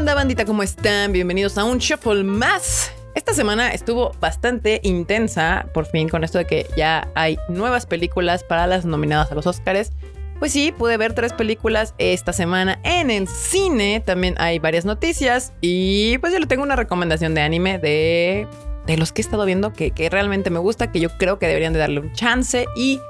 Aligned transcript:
onda, 0.00 0.14
bandita? 0.14 0.46
¿Cómo 0.46 0.62
están? 0.62 1.12
Bienvenidos 1.12 1.58
a 1.58 1.64
un 1.64 1.76
Shuffle 1.76 2.24
más. 2.24 2.90
Esta 3.14 3.34
semana 3.34 3.74
estuvo 3.74 4.12
bastante 4.18 4.80
intensa, 4.82 5.66
por 5.74 5.84
fin, 5.84 6.08
con 6.08 6.24
esto 6.24 6.38
de 6.38 6.46
que 6.46 6.66
ya 6.74 7.10
hay 7.14 7.36
nuevas 7.50 7.84
películas 7.84 8.42
para 8.42 8.66
las 8.66 8.86
nominadas 8.86 9.30
a 9.30 9.34
los 9.34 9.46
Oscars. 9.46 9.92
Pues 10.38 10.52
sí, 10.52 10.72
pude 10.72 10.96
ver 10.96 11.12
tres 11.12 11.34
películas 11.34 11.94
esta 11.98 12.32
semana 12.32 12.80
en 12.82 13.10
el 13.10 13.28
cine. 13.28 14.00
También 14.00 14.36
hay 14.38 14.58
varias 14.58 14.86
noticias. 14.86 15.52
Y 15.60 16.16
pues 16.16 16.32
yo 16.32 16.38
le 16.38 16.46
tengo 16.46 16.62
una 16.62 16.76
recomendación 16.76 17.34
de 17.34 17.42
anime 17.42 17.78
de, 17.78 18.48
de 18.86 18.96
los 18.96 19.12
que 19.12 19.20
he 19.20 19.24
estado 19.24 19.44
viendo 19.44 19.74
que, 19.74 19.90
que 19.90 20.08
realmente 20.08 20.48
me 20.48 20.60
gusta, 20.60 20.90
que 20.90 21.00
yo 21.00 21.10
creo 21.18 21.38
que 21.38 21.46
deberían 21.46 21.74
de 21.74 21.78
darle 21.78 22.00
un 22.00 22.12
chance 22.14 22.64
y 22.74 23.02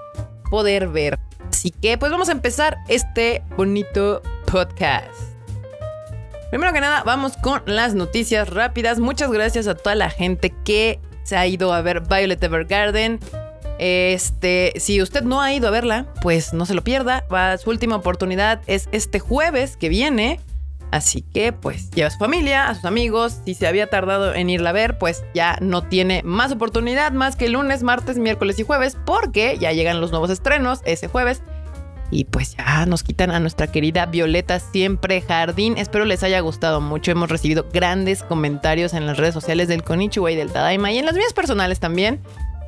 poder 0.50 0.88
ver. 0.88 1.20
Así 1.48 1.70
que 1.70 1.96
pues 1.98 2.10
vamos 2.10 2.30
a 2.30 2.32
empezar 2.32 2.78
este 2.88 3.44
bonito 3.56 4.22
podcast. 4.50 5.29
Primero 6.50 6.72
que 6.72 6.80
nada, 6.80 7.04
vamos 7.04 7.36
con 7.36 7.62
las 7.66 7.94
noticias 7.94 8.50
rápidas. 8.50 8.98
Muchas 8.98 9.30
gracias 9.30 9.68
a 9.68 9.76
toda 9.76 9.94
la 9.94 10.10
gente 10.10 10.52
que 10.64 10.98
se 11.22 11.36
ha 11.36 11.46
ido 11.46 11.72
a 11.72 11.80
ver 11.80 12.00
Violet 12.00 12.42
Evergarden. 12.42 13.20
Este, 13.78 14.72
si 14.76 15.00
usted 15.00 15.22
no 15.22 15.40
ha 15.40 15.54
ido 15.54 15.68
a 15.68 15.70
verla, 15.70 16.06
pues 16.22 16.52
no 16.52 16.66
se 16.66 16.74
lo 16.74 16.82
pierda. 16.82 17.24
Su 17.58 17.70
última 17.70 17.94
oportunidad 17.94 18.62
es 18.66 18.88
este 18.90 19.20
jueves 19.20 19.76
que 19.76 19.88
viene. 19.88 20.40
Así 20.90 21.22
que 21.22 21.52
pues 21.52 21.92
lleva 21.92 22.08
a 22.08 22.10
su 22.10 22.18
familia, 22.18 22.68
a 22.68 22.74
sus 22.74 22.84
amigos. 22.84 23.38
Si 23.44 23.54
se 23.54 23.68
había 23.68 23.86
tardado 23.86 24.34
en 24.34 24.50
irla 24.50 24.70
a 24.70 24.72
ver, 24.72 24.98
pues 24.98 25.22
ya 25.32 25.56
no 25.60 25.82
tiene 25.82 26.22
más 26.24 26.50
oportunidad 26.50 27.12
más 27.12 27.36
que 27.36 27.48
lunes, 27.48 27.84
martes, 27.84 28.18
miércoles 28.18 28.58
y 28.58 28.64
jueves, 28.64 28.96
porque 29.06 29.56
ya 29.60 29.70
llegan 29.70 30.00
los 30.00 30.10
nuevos 30.10 30.30
estrenos 30.30 30.80
ese 30.84 31.06
jueves. 31.06 31.42
Y 32.10 32.24
pues 32.24 32.56
ya 32.56 32.86
nos 32.86 33.02
quitan 33.02 33.30
a 33.30 33.38
nuestra 33.38 33.68
querida 33.68 34.06
Violeta 34.06 34.58
Siempre 34.58 35.20
Jardín. 35.20 35.78
Espero 35.78 36.04
les 36.04 36.22
haya 36.22 36.40
gustado 36.40 36.80
mucho. 36.80 37.12
Hemos 37.12 37.28
recibido 37.28 37.66
grandes 37.72 38.22
comentarios 38.22 38.94
en 38.94 39.06
las 39.06 39.16
redes 39.16 39.34
sociales 39.34 39.68
del 39.68 39.84
Konichiwa 39.84 40.30
y 40.30 40.36
del 40.36 40.50
Tadaima 40.50 40.90
y 40.90 40.98
en 40.98 41.06
las 41.06 41.14
mías 41.14 41.32
personales 41.32 41.78
también. 41.78 42.20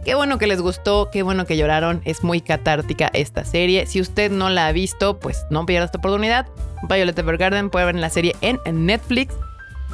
Qué 0.05 0.15
bueno 0.15 0.39
que 0.39 0.49
les 0.49 0.61
gustó, 0.61 1.11
qué 1.13 1.23
bueno 1.23 1.45
que 1.45 1.57
lloraron. 1.57 2.03
Es 2.05 2.25
muy 2.25 2.41
catártica 2.41 3.11
esta 3.13 3.45
serie. 3.45 3.87
Si 3.87 4.01
usted 4.01 4.31
no 4.31 4.49
la 4.49 4.67
ha 4.67 4.73
visto, 4.73 5.19
pues 5.21 5.45
no 5.51 5.67
pierda 5.67 5.87
esta 5.87 5.99
oportunidad. 5.99 6.47
Violet 6.89 7.19
Evergarden 7.19 7.71
puede 7.71 7.87
ver 7.87 7.95
la 7.97 8.11
serie 8.11 8.35
en 8.41 8.59
Netflix 8.87 9.35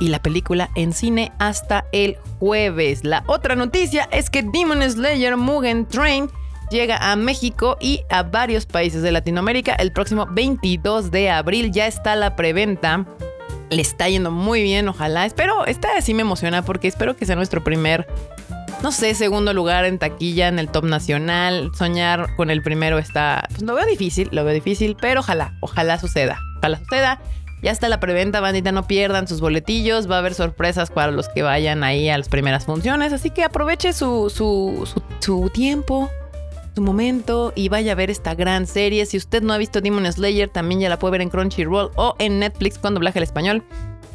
y 0.01 0.09
la 0.09 0.21
película 0.21 0.71
en 0.77 0.93
cine 0.93 1.33
hasta 1.39 1.85
el 1.93 2.17
jueves. 2.39 3.05
La 3.05 3.25
otra 3.27 3.55
noticia 3.57 4.09
es 4.11 4.31
que 4.31 4.43
Demon 4.43 4.83
Slayer 4.89 5.37
Mugen 5.37 5.87
Train 5.87 6.31
llega 6.71 6.97
a 7.11 7.17
México 7.17 7.77
y 7.81 8.03
a 8.11 8.23
varios 8.23 8.67
países 8.67 9.03
de 9.03 9.13
Latinoamérica 9.13 9.75
el 9.75 9.93
próximo 9.93 10.27
22 10.31 11.11
de 11.11 11.31
abril. 11.31 11.73
Ya 11.73 11.87
está 11.87 12.17
la 12.17 12.37
preventa. 12.37 13.07
Le 13.71 13.83
está 13.83 14.09
yendo 14.09 14.31
muy 14.31 14.63
bien, 14.63 14.89
ojalá. 14.89 15.27
Espero, 15.27 15.67
esta 15.67 15.89
sí 16.01 16.15
me 16.15 16.23
emociona 16.23 16.63
porque 16.63 16.89
espero 16.89 17.17
que 17.17 17.27
sea 17.27 17.37
nuestro 17.37 17.63
primer, 17.63 18.07
no 18.83 18.93
sé, 18.93 19.15
segundo 19.15 19.53
lugar 19.53 19.85
en 19.85 19.99
taquilla 19.99 20.49
en 20.49 20.59
el 20.59 20.69
top 20.69 20.85
nacional. 20.85 21.71
Soñar 21.77 22.35
con 22.37 22.51
el 22.51 22.63
primero 22.63 22.99
está, 22.99 23.45
pues 23.51 23.63
lo 23.63 23.75
veo 23.75 23.85
difícil, 23.87 24.29
lo 24.33 24.45
veo 24.45 24.55
difícil, 24.55 24.97
pero 24.99 25.21
ojalá, 25.21 25.55
ojalá 25.61 25.99
suceda. 25.99 26.41
Ojalá 26.59 26.79
suceda. 26.79 27.21
Ya 27.61 27.73
está 27.73 27.89
la 27.89 27.99
preventa, 27.99 28.41
bandita, 28.41 28.71
no 28.71 28.87
pierdan 28.87 29.27
sus 29.27 29.41
boletillos. 29.41 30.09
Va 30.09 30.17
a 30.17 30.19
haber 30.19 30.35
sorpresas 30.35 30.91
para 30.91 31.11
los 31.11 31.29
que 31.29 31.43
vayan 31.43 31.83
ahí 31.83 32.09
a 32.09 32.17
las 32.17 32.29
primeras 32.29 32.65
funciones. 32.65 33.13
Así 33.13 33.31
que 33.31 33.43
aproveche 33.43 33.93
su, 33.93 34.31
su, 34.31 34.85
su, 34.87 35.03
su 35.19 35.51
tiempo, 35.51 36.09
momento 36.81 37.53
y 37.55 37.69
vaya 37.69 37.93
a 37.93 37.95
ver 37.95 38.11
esta 38.11 38.35
gran 38.35 38.67
serie. 38.67 39.07
Si 39.07 39.17
usted 39.17 39.43
no 39.43 39.53
ha 39.53 39.59
visto 39.59 39.81
Demon 39.81 40.11
Slayer, 40.11 40.49
también 40.49 40.81
ya 40.81 40.89
la 40.89 40.99
puede 40.99 41.13
ver 41.13 41.21
en 41.23 41.31
Crunchyroll 41.31 41.91
o 41.97 42.15
en 42.19 42.39
Netflix 42.39 42.79
cuando 42.79 42.99
doblaje 42.99 43.19
el 43.19 43.25
español. 43.25 43.65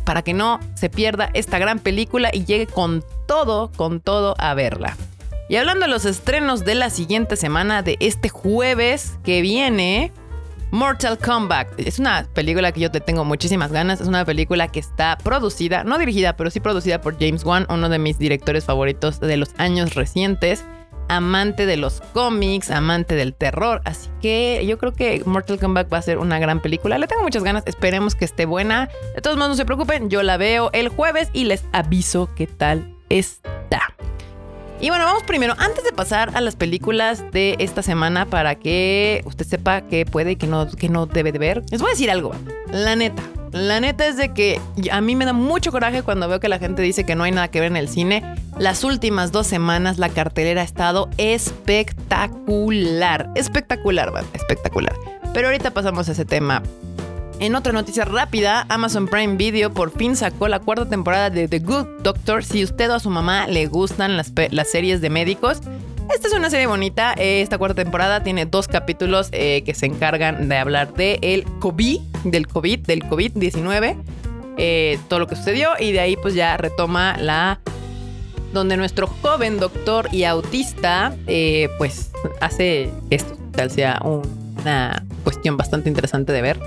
Para 0.03 0.22
que 0.22 0.33
no 0.33 0.59
se 0.75 0.89
pierda 0.89 1.30
esta 1.33 1.59
gran 1.59 1.80
película 1.80 2.30
y 2.33 2.45
llegue 2.45 2.67
con 2.67 3.04
todo, 3.26 3.71
con 3.76 4.02
todo 4.02 4.36
a 4.38 4.54
verla. 4.54 4.98
Y 5.49 5.55
hablando 5.58 5.86
de 5.86 5.92
los 5.92 6.05
estrenos 6.05 6.65
de 6.65 6.76
la 6.76 6.89
siguiente 6.89 7.36
semana, 7.36 7.83
de 7.83 7.98
este 7.99 8.30
jueves 8.30 9.17
que 9.23 9.42
viene, 9.42 10.11
Mortal 10.73 11.20
Kombat. 11.20 11.80
Es 11.80 11.99
una 11.99 12.27
película 12.33 12.71
que 12.71 12.80
yo 12.80 12.89
te 12.89 12.99
tengo 12.99 13.23
muchísimas 13.23 13.71
ganas. 13.71 14.02
Es 14.02 14.08
una 14.08 14.26
película 14.26 14.70
que 14.70 14.80
está 14.80 15.20
producida, 15.23 15.83
no 15.83 15.99
dirigida, 15.99 16.36
pero 16.36 16.49
sí 16.49 16.59
producida 16.59 16.99
por 16.99 17.20
James 17.20 17.45
Wan, 17.45 17.67
uno 17.70 17.89
de 17.89 17.99
mis 17.99 18.17
directores 18.17 18.65
favoritos 18.65 19.20
de 19.20 19.38
los 19.38 19.52
años 19.58 19.93
recientes 19.93 20.65
amante 21.09 21.65
de 21.65 21.77
los 21.77 22.02
cómics, 22.14 22.71
amante 22.71 23.15
del 23.15 23.33
terror. 23.33 23.81
Así 23.86 24.09
que 24.21 24.65
yo 24.65 24.77
creo 24.77 24.93
que 24.93 25.21
Mortal 25.25 25.59
Kombat 25.59 25.91
va 25.91 25.97
a 25.97 26.02
ser 26.02 26.17
una 26.17 26.39
gran 26.39 26.61
película. 26.61 26.97
Le 26.97 27.08
tengo 27.08 27.23
muchas 27.23 27.43
ganas, 27.43 27.64
esperemos 27.65 28.15
que 28.15 28.25
esté 28.25 28.45
buena. 28.45 28.89
De 29.15 29.21
todos 29.21 29.37
modos, 29.37 29.49
no 29.52 29.55
se 29.55 29.65
preocupen, 29.65 30.09
yo 30.09 30.23
la 30.23 30.37
veo 30.37 30.69
el 30.73 30.89
jueves 30.89 31.30
y 31.33 31.45
les 31.45 31.64
aviso 31.71 32.30
qué 32.36 32.47
tal 32.47 32.95
está. 33.09 33.93
Y 34.83 34.89
bueno, 34.89 35.05
vamos 35.05 35.23
primero, 35.23 35.55
antes 35.59 35.83
de 35.86 35.93
pasar 35.93 36.31
a 36.36 36.41
las 36.41 36.58
películas 36.58 37.31
de 37.31 37.55
esta 37.59 37.81
semana 37.81 38.25
para 38.25 38.55
que 38.55 39.21
usted 39.23 39.45
sepa 39.45 39.81
qué 39.81 40.05
puede 40.05 40.31
y 40.31 40.35
qué 40.35 40.45
no, 40.45 40.70
que 40.70 40.89
no 40.89 41.05
debe 41.05 41.31
de 41.31 41.39
ver, 41.39 41.64
les 41.71 41.80
voy 41.80 41.91
a 41.91 41.93
decir 41.93 42.11
algo. 42.11 42.33
La 42.70 42.97
neta, 42.97 43.23
la 43.53 43.80
neta 43.80 44.08
es 44.08 44.17
de 44.17 44.33
que 44.33 44.59
a 44.91 44.99
mí 44.99 45.15
me 45.15 45.25
da 45.25 45.33
mucho 45.33 45.71
coraje 45.71 46.02
cuando 46.02 46.27
veo 46.27 46.39
que 46.39 46.49
la 46.49 46.58
gente 46.58 46.81
dice 46.81 47.05
que 47.05 47.15
no 47.15 47.23
hay 47.23 47.31
nada 47.31 47.49
que 47.49 47.59
ver 47.59 47.71
en 47.71 47.77
el 47.77 47.87
cine. 47.87 48.23
Las 48.58 48.83
últimas 48.83 49.31
dos 49.31 49.45
semanas 49.45 49.99
la 49.99 50.09
cartelera 50.09 50.61
ha 50.61 50.65
estado 50.65 51.08
espectacular. 51.17 53.30
Espectacular, 53.36 54.11
man, 54.11 54.25
espectacular. 54.33 54.95
Pero 55.36 55.47
ahorita 55.47 55.71
pasamos 55.71 56.09
a 56.09 56.14
ese 56.14 56.25
tema. 56.25 56.64
En 57.39 57.55
otra 57.55 57.73
noticia 57.73 58.05
rápida, 58.05 58.65
Amazon 58.69 59.08
Prime 59.08 59.36
Video 59.36 59.71
por 59.71 59.91
fin 59.91 60.15
sacó 60.15 60.47
la 60.47 60.59
cuarta 60.59 60.89
temporada 60.89 61.30
de 61.30 61.47
The 61.47 61.59
Good 61.59 61.87
Doctor. 62.02 62.43
Si 62.43 62.64
usted 62.64 62.89
o 62.89 62.95
a 62.95 62.99
su 62.99 63.11
mamá 63.11 63.47
le 63.47 63.67
gustan 63.67 64.17
las, 64.17 64.31
las 64.49 64.71
series 64.71 65.02
de 65.02 65.09
médicos, 65.09 65.61
esta 66.14 66.27
es 66.27 66.33
una 66.33 66.49
serie 66.49 66.67
bonita. 66.67 67.14
Esta 67.14 67.58
cuarta 67.58 67.83
temporada 67.83 68.23
tiene 68.23 68.45
dos 68.45 68.67
capítulos 68.67 69.30
eh, 69.31 69.64
que 69.64 69.73
se 69.73 69.86
encargan 69.86 70.49
de 70.49 70.58
hablar 70.58 70.93
de 70.93 71.19
el 71.21 71.43
COVID, 71.59 71.99
del 72.23 72.47
COVID, 72.47 72.80
del 72.80 73.03
COVID-19, 73.03 73.97
eh, 74.58 74.99
todo 75.08 75.19
lo 75.19 75.27
que 75.27 75.36
sucedió 75.36 75.69
y 75.80 75.91
de 75.91 75.99
ahí 75.99 76.15
pues 76.15 76.36
ya 76.36 76.58
retoma 76.58 77.17
la 77.17 77.59
donde 78.53 78.77
nuestro 78.77 79.08
joven 79.08 79.59
doctor 79.59 80.09
y 80.11 80.25
autista 80.25 81.15
eh, 81.25 81.69
pues 81.80 82.11
hace 82.39 82.91
esto 83.09 83.35
tal 83.52 83.71
sea 83.71 83.99
una 84.03 85.03
cuestión 85.23 85.58
bastante 85.58 85.89
interesante 85.89 86.31
de 86.31 86.41
ver. 86.41 86.59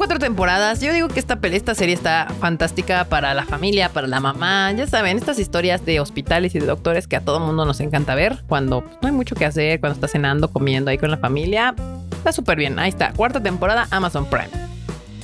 Cuatro 0.00 0.18
temporadas. 0.18 0.80
Yo 0.80 0.94
digo 0.94 1.08
que 1.08 1.20
esta, 1.20 1.38
esta 1.42 1.74
serie 1.74 1.94
está 1.94 2.26
fantástica 2.40 3.04
para 3.04 3.34
la 3.34 3.44
familia, 3.44 3.90
para 3.90 4.06
la 4.06 4.18
mamá. 4.18 4.72
Ya 4.72 4.86
saben, 4.86 5.18
estas 5.18 5.38
historias 5.38 5.84
de 5.84 6.00
hospitales 6.00 6.54
y 6.54 6.58
de 6.58 6.64
doctores 6.64 7.06
que 7.06 7.16
a 7.16 7.20
todo 7.20 7.38
mundo 7.38 7.66
nos 7.66 7.80
encanta 7.80 8.14
ver 8.14 8.42
cuando 8.48 8.80
pues, 8.80 8.96
no 9.02 9.08
hay 9.08 9.14
mucho 9.14 9.34
que 9.34 9.44
hacer, 9.44 9.78
cuando 9.78 9.96
está 9.96 10.08
cenando, 10.08 10.48
comiendo 10.48 10.90
ahí 10.90 10.96
con 10.96 11.10
la 11.10 11.18
familia. 11.18 11.74
Está 12.12 12.32
súper 12.32 12.56
bien. 12.56 12.78
Ahí 12.78 12.88
está. 12.88 13.12
Cuarta 13.12 13.42
temporada, 13.42 13.88
Amazon 13.90 14.24
Prime. 14.24 14.48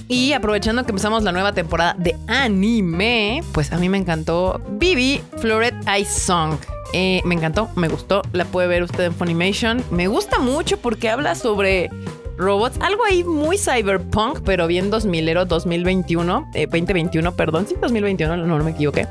Y 0.09 0.35
aprovechando 0.35 0.85
que 0.85 0.91
empezamos 0.91 1.23
la 1.23 1.33
nueva 1.33 1.55
temporada 1.55 1.95
de 1.99 2.15
anime, 2.27 3.43
pues 3.53 3.73
a 3.73 3.79
mí 3.79 3.89
me 3.89 3.97
encantó 3.97 4.61
Bibi 4.73 5.23
Floret 5.39 5.75
Ice 5.99 6.21
Song. 6.21 6.59
Eh, 6.93 7.23
me 7.25 7.35
encantó, 7.35 7.71
me 7.77 7.89
gustó. 7.89 8.21
La 8.33 8.45
puede 8.45 8.69
ver 8.69 8.83
usted 8.83 9.05
en 9.05 9.15
Funimation. 9.15 9.83
Me 9.91 10.07
gusta 10.07 10.39
mucho 10.39 10.77
porque 10.77 11.09
habla 11.09 11.35
sobre 11.35 11.89
robots. 12.37 12.79
Algo 12.81 13.05
ahí 13.05 13.25
muy 13.25 13.59
cyberpunk, 13.59 14.41
pero 14.45 14.67
bien 14.67 14.91
2000ero, 14.91 15.47
2021, 15.47 16.49
2021, 16.53 17.37
perdón, 17.37 17.67
sí, 17.69 17.77
2021, 17.81 18.37
no, 18.37 18.59
no 18.59 18.65
me 18.65 18.71
equivoqué. 18.73 19.07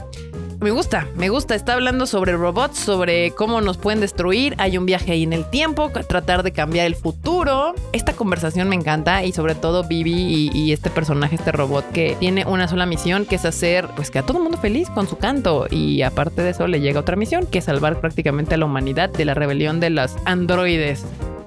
Me 0.65 0.71
gusta, 0.71 1.07
me 1.15 1.29
gusta. 1.29 1.53
Está 1.53 1.73
hablando 1.73 2.05
sobre 2.05 2.31
robots, 2.31 2.79
sobre 2.79 3.31
cómo 3.31 3.61
nos 3.61 3.77
pueden 3.77 3.99
destruir. 3.99 4.55
Hay 4.57 4.77
un 4.77 4.85
viaje 4.85 5.11
ahí 5.11 5.23
en 5.23 5.33
el 5.33 5.47
tiempo, 5.49 5.91
tratar 5.91 6.43
de 6.43 6.53
cambiar 6.53 6.87
el 6.87 6.95
futuro. 6.95 7.75
Esta 7.91 8.13
conversación 8.13 8.69
me 8.69 8.75
encanta 8.75 9.23
y 9.23 9.31
sobre 9.31 9.53
todo 9.53 9.83
Vivi 9.83 10.49
y, 10.53 10.71
este 10.71 10.89
personaje, 10.89 11.35
este 11.35 11.51
robot 11.51 11.91
que 11.91 12.15
tiene 12.19 12.45
una 12.45 12.67
sola 12.67 12.85
misión 12.85 13.25
que 13.25 13.35
es 13.35 13.45
hacer 13.45 13.87
pues 13.95 14.09
que 14.09 14.19
a 14.19 14.23
todo 14.23 14.37
el 14.37 14.43
mundo 14.43 14.57
feliz 14.57 14.89
con 14.89 15.07
su 15.07 15.17
canto. 15.17 15.67
Y 15.69 16.01
aparte 16.01 16.41
de 16.41 16.51
eso 16.51 16.67
le 16.67 16.79
llega 16.79 16.99
otra 16.99 17.15
misión 17.15 17.45
que 17.45 17.59
es 17.59 17.65
salvar 17.65 17.99
prácticamente 17.99 18.55
a 18.55 18.57
la 18.57 18.65
humanidad 18.65 19.09
de 19.09 19.25
la 19.25 19.33
rebelión 19.33 19.79
de 19.79 19.89
los 19.89 20.15
androides 20.25 21.05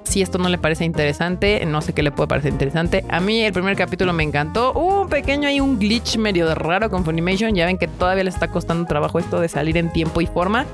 si 0.08 0.22
esto 0.22 0.38
no 0.38 0.48
le 0.48 0.58
parece 0.58 0.84
interesante, 0.84 1.64
no 1.66 1.80
sé 1.82 1.92
qué 1.92 2.02
le 2.02 2.10
puede 2.10 2.28
parecer 2.28 2.52
interesante. 2.52 3.04
A 3.08 3.20
mí 3.20 3.42
el 3.42 3.52
primer 3.52 3.76
capítulo 3.76 4.12
me 4.12 4.22
encantó. 4.22 4.72
Hubo 4.72 5.02
un 5.02 5.08
pequeño 5.08 5.48
ahí, 5.48 5.60
un 5.60 5.78
glitch 5.78 6.16
medio 6.16 6.52
raro 6.54 6.90
con 6.90 7.04
Funimation. 7.04 7.54
Ya 7.54 7.66
ven 7.66 7.78
que 7.78 7.88
todavía 7.88 8.24
le 8.24 8.30
está 8.30 8.48
costando 8.48 8.86
trabajo 8.86 9.18
esto 9.18 9.40
de 9.40 9.48
salir 9.48 9.76
en 9.76 9.92
tiempo 9.92 10.20
y 10.20 10.26
forma. 10.26 10.66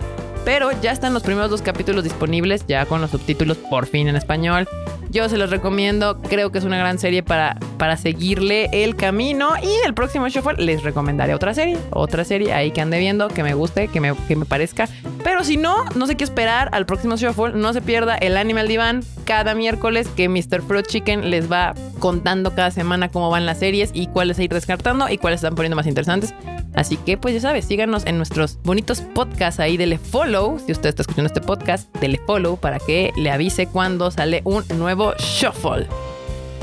Pero 0.44 0.70
ya 0.80 0.92
están 0.92 1.14
los 1.14 1.22
primeros 1.22 1.50
dos 1.50 1.62
capítulos 1.62 2.04
disponibles, 2.04 2.66
ya 2.66 2.86
con 2.86 3.00
los 3.00 3.10
subtítulos 3.10 3.56
por 3.56 3.86
fin 3.86 4.08
en 4.08 4.16
español. 4.16 4.68
Yo 5.10 5.28
se 5.28 5.38
los 5.38 5.50
recomiendo, 5.50 6.20
creo 6.22 6.50
que 6.50 6.58
es 6.58 6.64
una 6.64 6.76
gran 6.76 6.98
serie 6.98 7.22
para, 7.22 7.56
para 7.78 7.96
seguirle 7.96 8.68
el 8.72 8.96
camino. 8.96 9.52
Y 9.62 9.86
el 9.86 9.94
próximo 9.94 10.28
Shuffle 10.28 10.64
les 10.64 10.82
recomendaré 10.82 11.34
otra 11.34 11.54
serie, 11.54 11.78
otra 11.90 12.24
serie 12.24 12.52
ahí 12.52 12.72
que 12.72 12.80
ande 12.80 12.98
viendo, 12.98 13.28
que 13.28 13.44
me 13.44 13.54
guste, 13.54 13.86
que 13.86 14.00
me, 14.00 14.16
que 14.26 14.34
me 14.34 14.44
parezca. 14.44 14.88
Pero 15.22 15.44
si 15.44 15.56
no, 15.56 15.84
no 15.94 16.08
sé 16.08 16.16
qué 16.16 16.24
esperar 16.24 16.68
al 16.72 16.84
próximo 16.84 17.16
Shuffle. 17.16 17.52
No 17.54 17.72
se 17.72 17.80
pierda 17.80 18.16
el 18.16 18.36
Animal 18.36 18.66
Divan 18.66 19.02
cada 19.24 19.54
miércoles 19.54 20.08
que 20.08 20.28
Mr. 20.28 20.62
Fruit 20.62 20.86
Chicken 20.86 21.30
les 21.30 21.50
va 21.50 21.74
contando 22.00 22.54
cada 22.54 22.72
semana 22.72 23.08
cómo 23.08 23.30
van 23.30 23.46
las 23.46 23.58
series 23.60 23.90
y 23.94 24.08
cuáles 24.08 24.38
ir 24.40 24.52
descartando 24.52 25.08
y 25.08 25.18
cuáles 25.18 25.38
están 25.38 25.54
poniendo 25.54 25.76
más 25.76 25.86
interesantes. 25.86 26.34
Así 26.74 26.96
que, 26.96 27.16
pues 27.16 27.34
ya 27.34 27.40
sabes, 27.40 27.64
síganos 27.64 28.04
en 28.06 28.16
nuestros 28.16 28.58
bonitos 28.64 29.00
podcasts 29.00 29.60
ahí, 29.60 29.76
dele 29.76 29.98
follow. 29.98 30.58
Si 30.58 30.72
usted 30.72 30.90
está 30.90 31.02
escuchando 31.02 31.28
este 31.28 31.40
podcast, 31.40 31.94
dele 31.96 32.20
follow 32.26 32.56
para 32.56 32.78
que 32.78 33.12
le 33.16 33.30
avise 33.30 33.66
cuando 33.66 34.10
sale 34.10 34.42
un 34.44 34.64
nuevo 34.76 35.14
shuffle. 35.18 35.86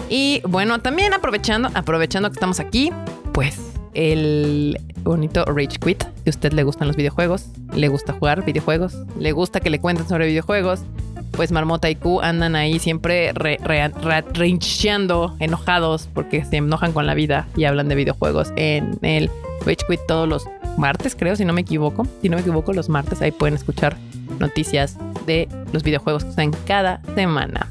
Y 0.09 0.41
bueno, 0.45 0.79
también 0.79 1.13
aprovechando, 1.13 1.69
aprovechando 1.73 2.29
que 2.29 2.33
estamos 2.33 2.59
aquí, 2.59 2.91
pues 3.31 3.57
el 3.93 4.77
bonito 5.03 5.45
Rage 5.45 5.79
Quit. 5.79 6.03
Si 6.03 6.29
a 6.29 6.31
usted 6.31 6.53
le 6.53 6.63
gustan 6.63 6.87
los 6.87 6.97
videojuegos, 6.97 7.45
le 7.73 7.87
gusta 7.87 8.13
jugar 8.13 8.43
videojuegos, 8.43 8.97
le 9.17 9.31
gusta 9.31 9.59
que 9.59 9.69
le 9.69 9.79
cuenten 9.79 10.07
sobre 10.07 10.27
videojuegos, 10.27 10.81
pues 11.31 11.51
Marmota 11.51 11.89
y 11.89 11.95
Q 11.95 12.19
andan 12.21 12.55
ahí 12.55 12.77
siempre 12.79 13.31
re, 13.33 13.57
enojados 15.39 16.09
porque 16.13 16.43
se 16.45 16.57
enojan 16.57 16.91
con 16.91 17.07
la 17.07 17.13
vida 17.13 17.47
y 17.55 17.63
hablan 17.63 17.87
de 17.87 17.95
videojuegos 17.95 18.51
en 18.57 18.99
el 19.01 19.31
Rage 19.65 19.85
Quit 19.87 19.99
todos 20.07 20.27
los 20.27 20.45
martes, 20.77 21.15
creo, 21.15 21.35
si 21.35 21.45
no 21.45 21.53
me 21.53 21.61
equivoco. 21.61 22.05
Si 22.21 22.29
no 22.29 22.35
me 22.35 22.41
equivoco, 22.41 22.73
los 22.73 22.89
martes 22.89 23.21
ahí 23.21 23.31
pueden 23.31 23.55
escuchar 23.55 23.97
noticias 24.39 24.97
de 25.25 25.47
los 25.71 25.83
videojuegos 25.83 26.23
que 26.23 26.29
están 26.31 26.51
cada 26.65 27.01
semana. 27.15 27.69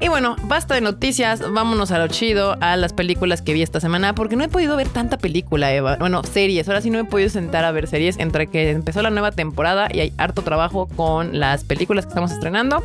Y 0.00 0.08
bueno, 0.08 0.36
basta 0.48 0.74
de 0.74 0.80
noticias, 0.80 1.40
vámonos 1.52 1.90
a 1.90 1.98
lo 1.98 2.08
chido, 2.08 2.58
a 2.60 2.76
las 2.76 2.92
películas 2.92 3.40
que 3.42 3.54
vi 3.54 3.62
esta 3.62 3.80
semana, 3.80 4.14
porque 4.14 4.36
no 4.36 4.44
he 4.44 4.48
podido 4.48 4.76
ver 4.76 4.88
tanta 4.88 5.16
película, 5.16 5.72
Eva. 5.72 5.96
Bueno, 5.98 6.22
series, 6.24 6.68
ahora 6.68 6.80
sí 6.80 6.90
no 6.90 6.98
he 6.98 7.04
podido 7.04 7.30
sentar 7.30 7.64
a 7.64 7.72
ver 7.72 7.86
series 7.86 8.18
entre 8.18 8.48
que 8.48 8.70
empezó 8.70 9.02
la 9.02 9.10
nueva 9.10 9.30
temporada 9.30 9.88
y 9.90 10.00
hay 10.00 10.12
harto 10.18 10.42
trabajo 10.42 10.88
con 10.88 11.38
las 11.38 11.64
películas 11.64 12.04
que 12.04 12.10
estamos 12.10 12.32
estrenando. 12.32 12.82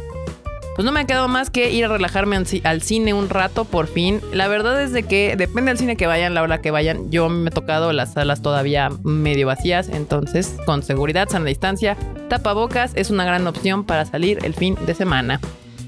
Pues 0.79 0.85
no 0.85 0.93
me 0.93 1.01
ha 1.01 1.03
quedado 1.03 1.27
más 1.27 1.49
que 1.49 1.71
ir 1.71 1.83
a 1.83 1.87
relajarme 1.89 2.37
al 2.37 2.81
cine 2.81 3.13
un 3.13 3.27
rato 3.27 3.65
por 3.65 3.87
fin. 3.87 4.21
La 4.31 4.47
verdad 4.47 4.81
es 4.81 4.93
de 4.93 5.03
que 5.03 5.35
depende 5.35 5.71
del 5.71 5.77
cine 5.77 5.97
que 5.97 6.07
vayan, 6.07 6.33
la 6.33 6.41
hora 6.41 6.61
que 6.61 6.71
vayan. 6.71 7.11
Yo 7.11 7.27
me 7.27 7.49
he 7.49 7.51
tocado 7.51 7.91
las 7.91 8.13
salas 8.13 8.41
todavía 8.41 8.87
medio 9.03 9.47
vacías, 9.47 9.89
entonces 9.89 10.55
con 10.65 10.81
seguridad, 10.81 11.27
sana 11.27 11.47
distancia, 11.47 11.97
tapabocas 12.29 12.93
es 12.95 13.09
una 13.09 13.25
gran 13.25 13.45
opción 13.45 13.83
para 13.83 14.05
salir 14.05 14.39
el 14.43 14.53
fin 14.53 14.77
de 14.85 14.95
semana. 14.95 15.41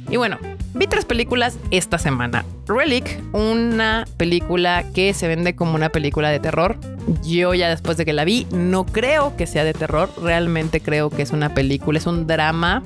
Y 0.10 0.18
bueno, 0.18 0.38
vi 0.74 0.88
tres 0.88 1.06
películas 1.06 1.58
esta 1.72 1.98
semana. 1.98 2.44
Relic, 2.68 3.18
una 3.32 4.06
película 4.18 4.84
que 4.94 5.14
se 5.14 5.30
vende 5.30 5.56
como 5.56 5.74
una 5.76 5.88
película 5.88 6.32
de 6.32 6.42
terror. 6.42 6.78
Yo 7.24 7.54
ya 7.54 7.70
después 7.70 7.96
de 7.96 8.04
que 8.04 8.12
la 8.12 8.26
vi, 8.26 8.46
no 8.52 8.86
creo 8.86 9.38
que 9.38 9.48
sea 9.48 9.64
de 9.64 9.72
terror. 9.74 10.10
Realmente 10.22 10.82
creo 10.82 11.10
que 11.10 11.22
es 11.22 11.32
una 11.32 11.54
película, 11.54 11.98
es 11.98 12.08
un 12.08 12.28
drama 12.28 12.84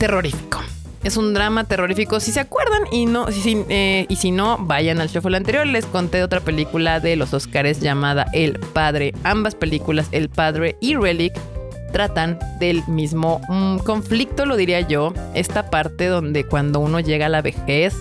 terrorífico. 0.00 0.60
Es 1.04 1.16
un 1.16 1.34
drama 1.34 1.64
terrorífico. 1.64 2.20
Si 2.20 2.32
se 2.32 2.40
acuerdan 2.40 2.82
y 2.90 3.06
no, 3.06 3.30
si, 3.30 3.64
eh, 3.68 4.06
y 4.08 4.16
si 4.16 4.32
no, 4.32 4.56
vayan 4.58 4.98
al 5.00 5.08
shuffle 5.08 5.36
anterior. 5.36 5.66
Les 5.66 5.84
conté 5.86 6.22
otra 6.22 6.40
película 6.40 7.00
de 7.00 7.16
los 7.16 7.32
Oscars 7.34 7.80
llamada 7.80 8.26
El 8.32 8.58
Padre. 8.58 9.14
Ambas 9.24 9.54
películas, 9.54 10.08
El 10.10 10.30
Padre 10.30 10.76
y 10.80 10.96
Relic, 10.96 11.34
tratan 11.92 12.38
del 12.58 12.82
mismo 12.86 13.42
mm, 13.48 13.78
conflicto, 13.78 14.46
lo 14.46 14.56
diría 14.56 14.80
yo. 14.80 15.12
Esta 15.34 15.70
parte 15.70 16.06
donde 16.06 16.44
cuando 16.44 16.80
uno 16.80 17.00
llega 17.00 17.26
a 17.26 17.30
la 17.30 17.42
vejez, 17.42 17.94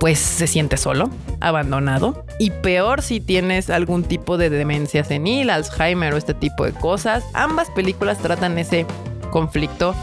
pues 0.00 0.18
se 0.18 0.46
siente 0.46 0.78
solo, 0.78 1.10
abandonado. 1.40 2.24
Y 2.38 2.50
peor 2.50 3.02
si 3.02 3.20
tienes 3.20 3.68
algún 3.68 4.02
tipo 4.02 4.38
de 4.38 4.48
demencia 4.48 5.04
senil, 5.04 5.50
Alzheimer 5.50 6.14
o 6.14 6.16
este 6.16 6.32
tipo 6.32 6.64
de 6.64 6.72
cosas. 6.72 7.22
Ambas 7.34 7.68
películas 7.70 8.18
tratan 8.18 8.58
ese 8.58 8.86
conflicto. 9.30 9.94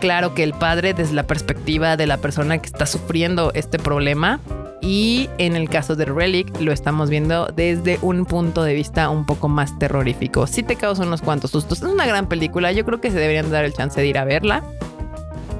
Claro 0.00 0.34
que 0.34 0.42
el 0.42 0.52
padre 0.52 0.94
desde 0.94 1.14
la 1.14 1.22
perspectiva 1.22 1.96
de 1.96 2.06
la 2.06 2.18
persona 2.18 2.58
que 2.58 2.66
está 2.66 2.86
sufriendo 2.86 3.50
este 3.54 3.78
problema 3.78 4.40
y 4.82 5.28
en 5.38 5.56
el 5.56 5.68
caso 5.68 5.96
de 5.96 6.04
Relic 6.04 6.60
lo 6.60 6.70
estamos 6.70 7.08
viendo 7.08 7.46
desde 7.46 7.98
un 8.02 8.26
punto 8.26 8.62
de 8.62 8.74
vista 8.74 9.08
un 9.08 9.24
poco 9.24 9.48
más 9.48 9.78
terrorífico. 9.78 10.46
Si 10.46 10.62
te 10.62 10.76
causa 10.76 11.02
unos 11.02 11.22
cuantos 11.22 11.50
sustos. 11.50 11.82
Es 11.82 11.88
una 11.88 12.06
gran 12.06 12.28
película, 12.28 12.72
yo 12.72 12.84
creo 12.84 13.00
que 13.00 13.10
se 13.10 13.18
deberían 13.18 13.50
dar 13.50 13.64
el 13.64 13.72
chance 13.72 14.00
de 14.00 14.06
ir 14.06 14.18
a 14.18 14.24
verla. 14.24 14.62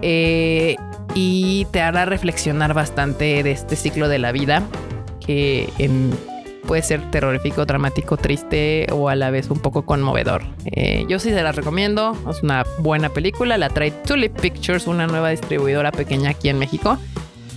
Eh, 0.03 0.77
y 1.15 1.67
te 1.71 1.81
hará 1.81 2.05
reflexionar 2.05 2.75
bastante 2.75 3.43
de 3.43 3.51
este 3.51 3.75
ciclo 3.75 4.09
de 4.09 4.19
la 4.19 4.33
vida 4.33 4.63
que 5.19 5.73
puede 6.67 6.83
ser 6.83 7.11
terrorífico, 7.11 7.65
dramático, 7.65 8.17
triste 8.17 8.87
o 8.93 9.09
a 9.09 9.15
la 9.15 9.31
vez 9.31 9.51
un 9.51 9.59
poco 9.59 9.87
conmovedor. 9.87 10.43
Eh, 10.67 11.07
yo 11.09 11.19
sí 11.19 11.31
se 11.31 11.43
la 11.43 11.53
recomiendo, 11.53 12.17
es 12.29 12.43
una 12.43 12.65
buena 12.79 13.09
película, 13.09 13.57
la 13.57 13.71
trae 13.71 13.91
Tulip 13.91 14.39
Pictures, 14.41 14.87
una 14.87 15.07
nueva 15.07 15.31
distribuidora 15.31 15.93
pequeña 15.93 16.31
aquí 16.31 16.49
en 16.49 16.59
México. 16.59 16.99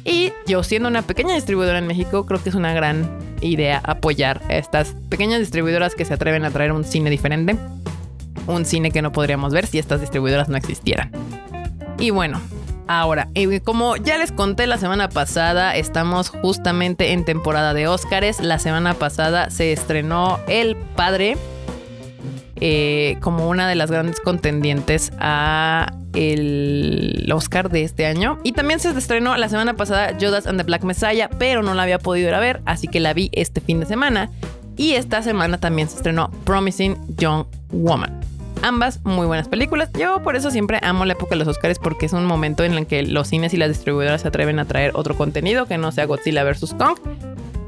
Y 0.06 0.32
yo 0.48 0.64
siendo 0.64 0.88
una 0.88 1.02
pequeña 1.02 1.36
distribuidora 1.36 1.80
en 1.80 1.88
México, 1.88 2.26
creo 2.26 2.42
que 2.42 2.50
es 2.50 2.56
una 2.56 2.74
gran 2.74 3.20
idea 3.42 3.82
apoyar 3.84 4.42
a 4.50 4.56
estas 4.56 4.96
pequeñas 5.10 5.40
distribuidoras 5.40 5.96
que 5.96 6.06
se 6.06 6.14
atreven 6.14 6.46
a 6.46 6.52
traer 6.52 6.72
un 6.72 6.84
cine 6.84 7.10
diferente. 7.10 7.58
Un 8.48 8.66
cine 8.66 8.92
que 8.92 9.02
no 9.02 9.12
podríamos 9.12 9.54
ver 9.54 9.68
si 9.68 9.78
estas 9.78 10.02
distribuidoras 10.02 10.50
no 10.50 10.58
existieran. 10.58 11.12
Y 12.00 12.12
bueno, 12.12 12.40
ahora, 12.90 13.30
como 13.64 13.96
ya 13.98 14.18
les 14.18 14.32
conté 14.32 14.66
la 14.66 14.78
semana 14.78 15.10
pasada, 15.10 15.76
estamos 15.76 16.30
justamente 16.30 17.14
en 17.14 17.24
temporada 17.24 17.74
de 17.74 17.88
Óscares. 17.88 18.42
La 18.42 18.58
semana 18.58 18.96
pasada 18.96 19.52
se 19.52 19.72
estrenó 19.72 20.40
El 20.48 20.76
Padre 20.76 21.38
eh, 22.56 23.18
como 23.22 23.48
una 23.48 23.70
de 23.70 23.76
las 23.76 23.92
grandes 23.92 24.20
contendientes 24.20 25.12
a 25.20 25.94
el 26.14 27.30
Oscar 27.32 27.70
de 27.70 27.84
este 27.84 28.08
año. 28.08 28.40
Y 28.44 28.54
también 28.54 28.80
se 28.80 28.90
estrenó 28.90 29.38
la 29.38 29.50
semana 29.50 29.76
pasada 29.76 30.18
Judas 30.20 30.48
and 30.48 30.58
the 30.58 30.64
Black 30.64 30.84
Messiah, 30.84 31.30
pero 31.38 31.62
no 31.62 31.76
la 31.76 31.84
había 31.84 32.00
podido 32.00 32.30
ir 32.30 32.34
a 32.34 32.40
ver, 32.40 32.62
así 32.66 32.88
que 32.88 33.00
la 33.00 33.14
vi 33.14 33.30
este 33.34 33.62
fin 33.62 33.80
de 33.80 33.86
semana. 33.86 34.32
Y 34.78 34.94
esta 34.94 35.22
semana 35.22 35.60
también 35.60 35.90
se 35.90 35.98
estrenó 35.98 36.32
Promising 36.44 36.98
Young 37.18 37.46
Woman. 37.72 38.19
Ambas 38.62 39.00
muy 39.06 39.26
buenas 39.26 39.48
películas. 39.48 39.90
Yo 39.98 40.22
por 40.22 40.36
eso 40.36 40.52
siempre 40.52 40.80
amo 40.82 41.06
la 41.06 41.14
época 41.14 41.32
de 41.32 41.38
los 41.38 41.48
Oscars 41.48 41.80
porque 41.80 42.06
es 42.06 42.14
un 42.14 42.26
momento 42.26 42.64
en 42.64 42.74
el 42.74 42.88
que 42.88 43.04
los 43.04 43.30
cines 43.30 43.54
y 43.54 43.58
las 43.58 43.70
distribuidoras 43.70 44.22
se 44.22 44.28
atreven 44.28 44.60
a 44.60 44.66
traer 44.66 44.92
otro 44.96 45.16
contenido 45.16 45.66
que 45.66 45.78
no 45.78 45.92
sea 45.92 46.06
Godzilla 46.06 46.44
vs. 46.44 46.76
Kong. 46.78 46.98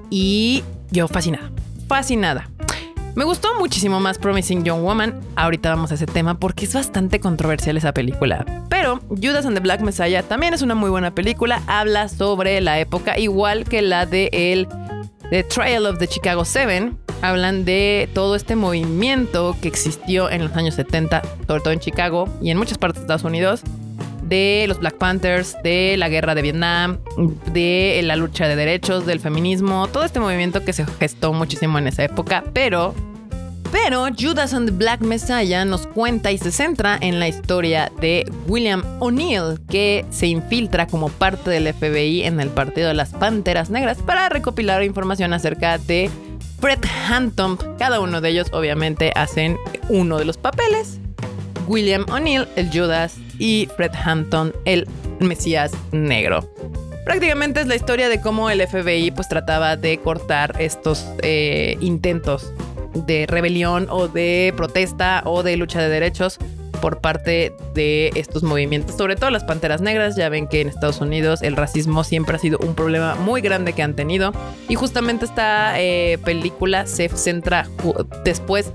Y 0.10 0.64
yo 0.92 1.08
fascinada, 1.08 1.52
fascinada. 1.88 2.50
Me 3.16 3.26
gustó 3.26 3.50
muchísimo 3.60 4.00
más 4.00 4.18
Promising 4.18 4.64
Young 4.64 4.84
Woman. 4.84 5.20
Ahorita 5.36 5.70
vamos 5.70 5.92
a 5.92 5.96
ese 5.96 6.06
tema 6.06 6.40
porque 6.40 6.64
es 6.66 6.74
bastante 6.74 7.20
controversial 7.20 7.76
esa 7.76 7.94
película. 7.94 8.46
Pero 8.70 9.02
Judas 9.10 9.46
and 9.46 9.56
the 9.56 9.60
Black 9.62 9.82
Messiah 9.82 10.24
también 10.24 10.54
es 10.54 10.62
una 10.62 10.76
muy 10.76 10.90
buena 10.90 11.14
película. 11.14 11.62
Habla 11.68 12.08
sobre 12.08 12.62
la 12.62 12.80
época 12.80 13.20
igual 13.20 13.66
que 13.66 13.82
la 13.82 14.06
de 14.06 14.30
el 14.32 14.68
The 15.30 15.44
Trial 15.44 15.86
of 15.86 15.98
the 15.98 16.08
Chicago 16.08 16.46
Seven. 16.46 16.98
Hablan 17.22 17.66
de 17.66 18.10
todo 18.14 18.36
este 18.36 18.56
movimiento 18.56 19.56
que 19.62 19.68
existió 19.68 20.30
en 20.30 20.44
los 20.44 20.56
años 20.56 20.76
70, 20.76 21.22
sobre 21.48 21.62
todo 21.62 21.74
en 21.74 21.80
Chicago 21.80 22.28
y 22.42 22.50
en 22.50 22.58
muchas 22.58 22.78
partes 22.78 23.02
de 23.02 23.04
Estados 23.04 23.24
Unidos, 23.24 23.62
de 24.24 24.66
los 24.68 24.80
Black 24.80 24.98
Panthers, 24.98 25.58
de 25.64 25.96
la 25.98 26.10
guerra 26.10 26.36
de 26.36 26.42
Vietnam, 26.42 27.00
de 27.54 28.00
la 28.04 28.16
lucha 28.16 28.48
de 28.48 28.56
derechos, 28.56 29.06
del 29.06 29.20
feminismo, 29.20 29.88
todo 29.88 30.04
este 30.04 30.20
movimiento 30.20 30.64
que 30.64 30.74
se 30.74 30.86
gestó 30.86 31.34
muchísimo 31.34 31.78
en 31.78 31.88
esa 31.88 32.04
época, 32.04 32.44
pero 32.54 32.96
pero 33.72 34.08
Judas 34.18 34.54
and 34.54 34.70
the 34.70 34.76
Black 34.76 35.00
Messiah 35.00 35.64
nos 35.64 35.88
cuenta 35.88 36.32
y 36.32 36.38
se 36.38 36.52
centra 36.52 36.98
en 37.00 37.20
la 37.20 37.30
historia 37.30 37.90
de 38.02 38.30
William 38.48 38.84
O'Neill, 39.00 39.60
que 39.70 40.06
se 40.10 40.28
infiltra 40.28 40.88
como 40.88 41.08
parte 41.08 41.50
del 41.50 41.74
FBI 41.74 42.24
en 42.24 42.42
el 42.42 42.50
Partido 42.50 42.90
de 42.90 42.94
las 42.96 43.12
Panteras 43.12 43.70
Negras 43.70 44.00
para 44.00 44.28
recopilar 44.28 44.84
información 44.84 45.32
acerca 45.32 45.78
de 45.78 46.10
Fred 46.62 46.80
Hampton. 47.10 47.58
Cada 47.78 48.00
uno 48.00 48.22
de 48.22 48.30
ellos 48.30 48.48
obviamente 48.54 49.12
hacen 49.16 49.58
uno 49.90 50.20
de 50.20 50.26
los 50.26 50.38
papeles. 50.38 51.00
William 51.68 52.06
O'Neill, 52.10 52.48
el 52.56 52.70
Judas, 52.72 53.16
y 53.40 53.68
Fred 53.76 53.92
Hampton, 54.06 54.54
el 54.66 54.88
Mesías 55.20 55.72
Negro. 55.92 56.48
Prácticamente 57.04 57.62
es 57.62 57.68
la 57.68 57.76
historia 57.76 58.08
de 58.10 58.22
cómo 58.22 58.52
el 58.52 58.66
FBI 58.66 59.12
pues 59.12 59.28
trataba 59.28 59.76
de 59.76 59.98
cortar 59.98 60.56
estos 60.60 61.06
eh, 61.24 61.78
intentos 61.82 62.54
de 62.94 63.26
rebelión 63.26 63.88
o 63.90 64.08
de 64.08 64.54
protesta 64.56 65.24
o 65.26 65.42
de 65.42 65.58
lucha 65.58 65.82
de 65.82 65.90
derechos 65.90 66.38
por 66.82 67.00
parte 67.00 67.56
de 67.74 68.12
estos 68.16 68.44
movimientos, 68.44 68.98
sobre 68.98 69.16
todo 69.16 69.30
las 69.30 69.44
panteras 69.44 69.82
negras. 69.82 70.16
Ya 70.16 70.28
ven 70.30 70.48
que 70.48 70.62
en 70.62 70.68
Estados 70.68 71.00
Unidos 71.00 71.42
el 71.42 71.56
racismo 71.56 72.04
siempre 72.04 72.36
ha 72.36 72.40
sido 72.40 72.58
un 72.60 72.76
problema 72.76 73.16
muy 73.16 73.42
grande 73.42 73.74
que 73.74 73.84
han 73.84 73.96
tenido. 73.96 74.34
Y 74.68 74.76
justamente 74.76 75.26
esta 75.26 75.80
eh, 75.80 76.18
película 76.26 76.86
se 76.88 77.08
centra 77.10 77.68
después 78.26 78.72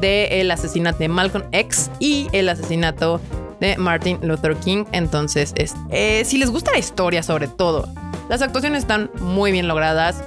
del 0.00 0.50
asesinato 0.50 0.98
de 0.98 1.08
Malcolm 1.08 1.44
X 1.52 1.90
y 2.00 2.28
el 2.32 2.48
asesinato 2.48 3.20
de 3.60 3.76
Martin 3.76 4.18
Luther 4.22 4.56
King. 4.56 4.84
Entonces, 4.92 5.52
es, 5.56 5.74
eh, 5.90 6.24
si 6.24 6.38
les 6.38 6.50
gusta 6.50 6.72
la 6.72 6.78
historia 6.78 7.22
sobre 7.22 7.46
todo, 7.46 7.88
las 8.28 8.42
actuaciones 8.42 8.82
están 8.82 9.10
muy 9.20 9.52
bien 9.52 9.68
logradas. 9.68 10.24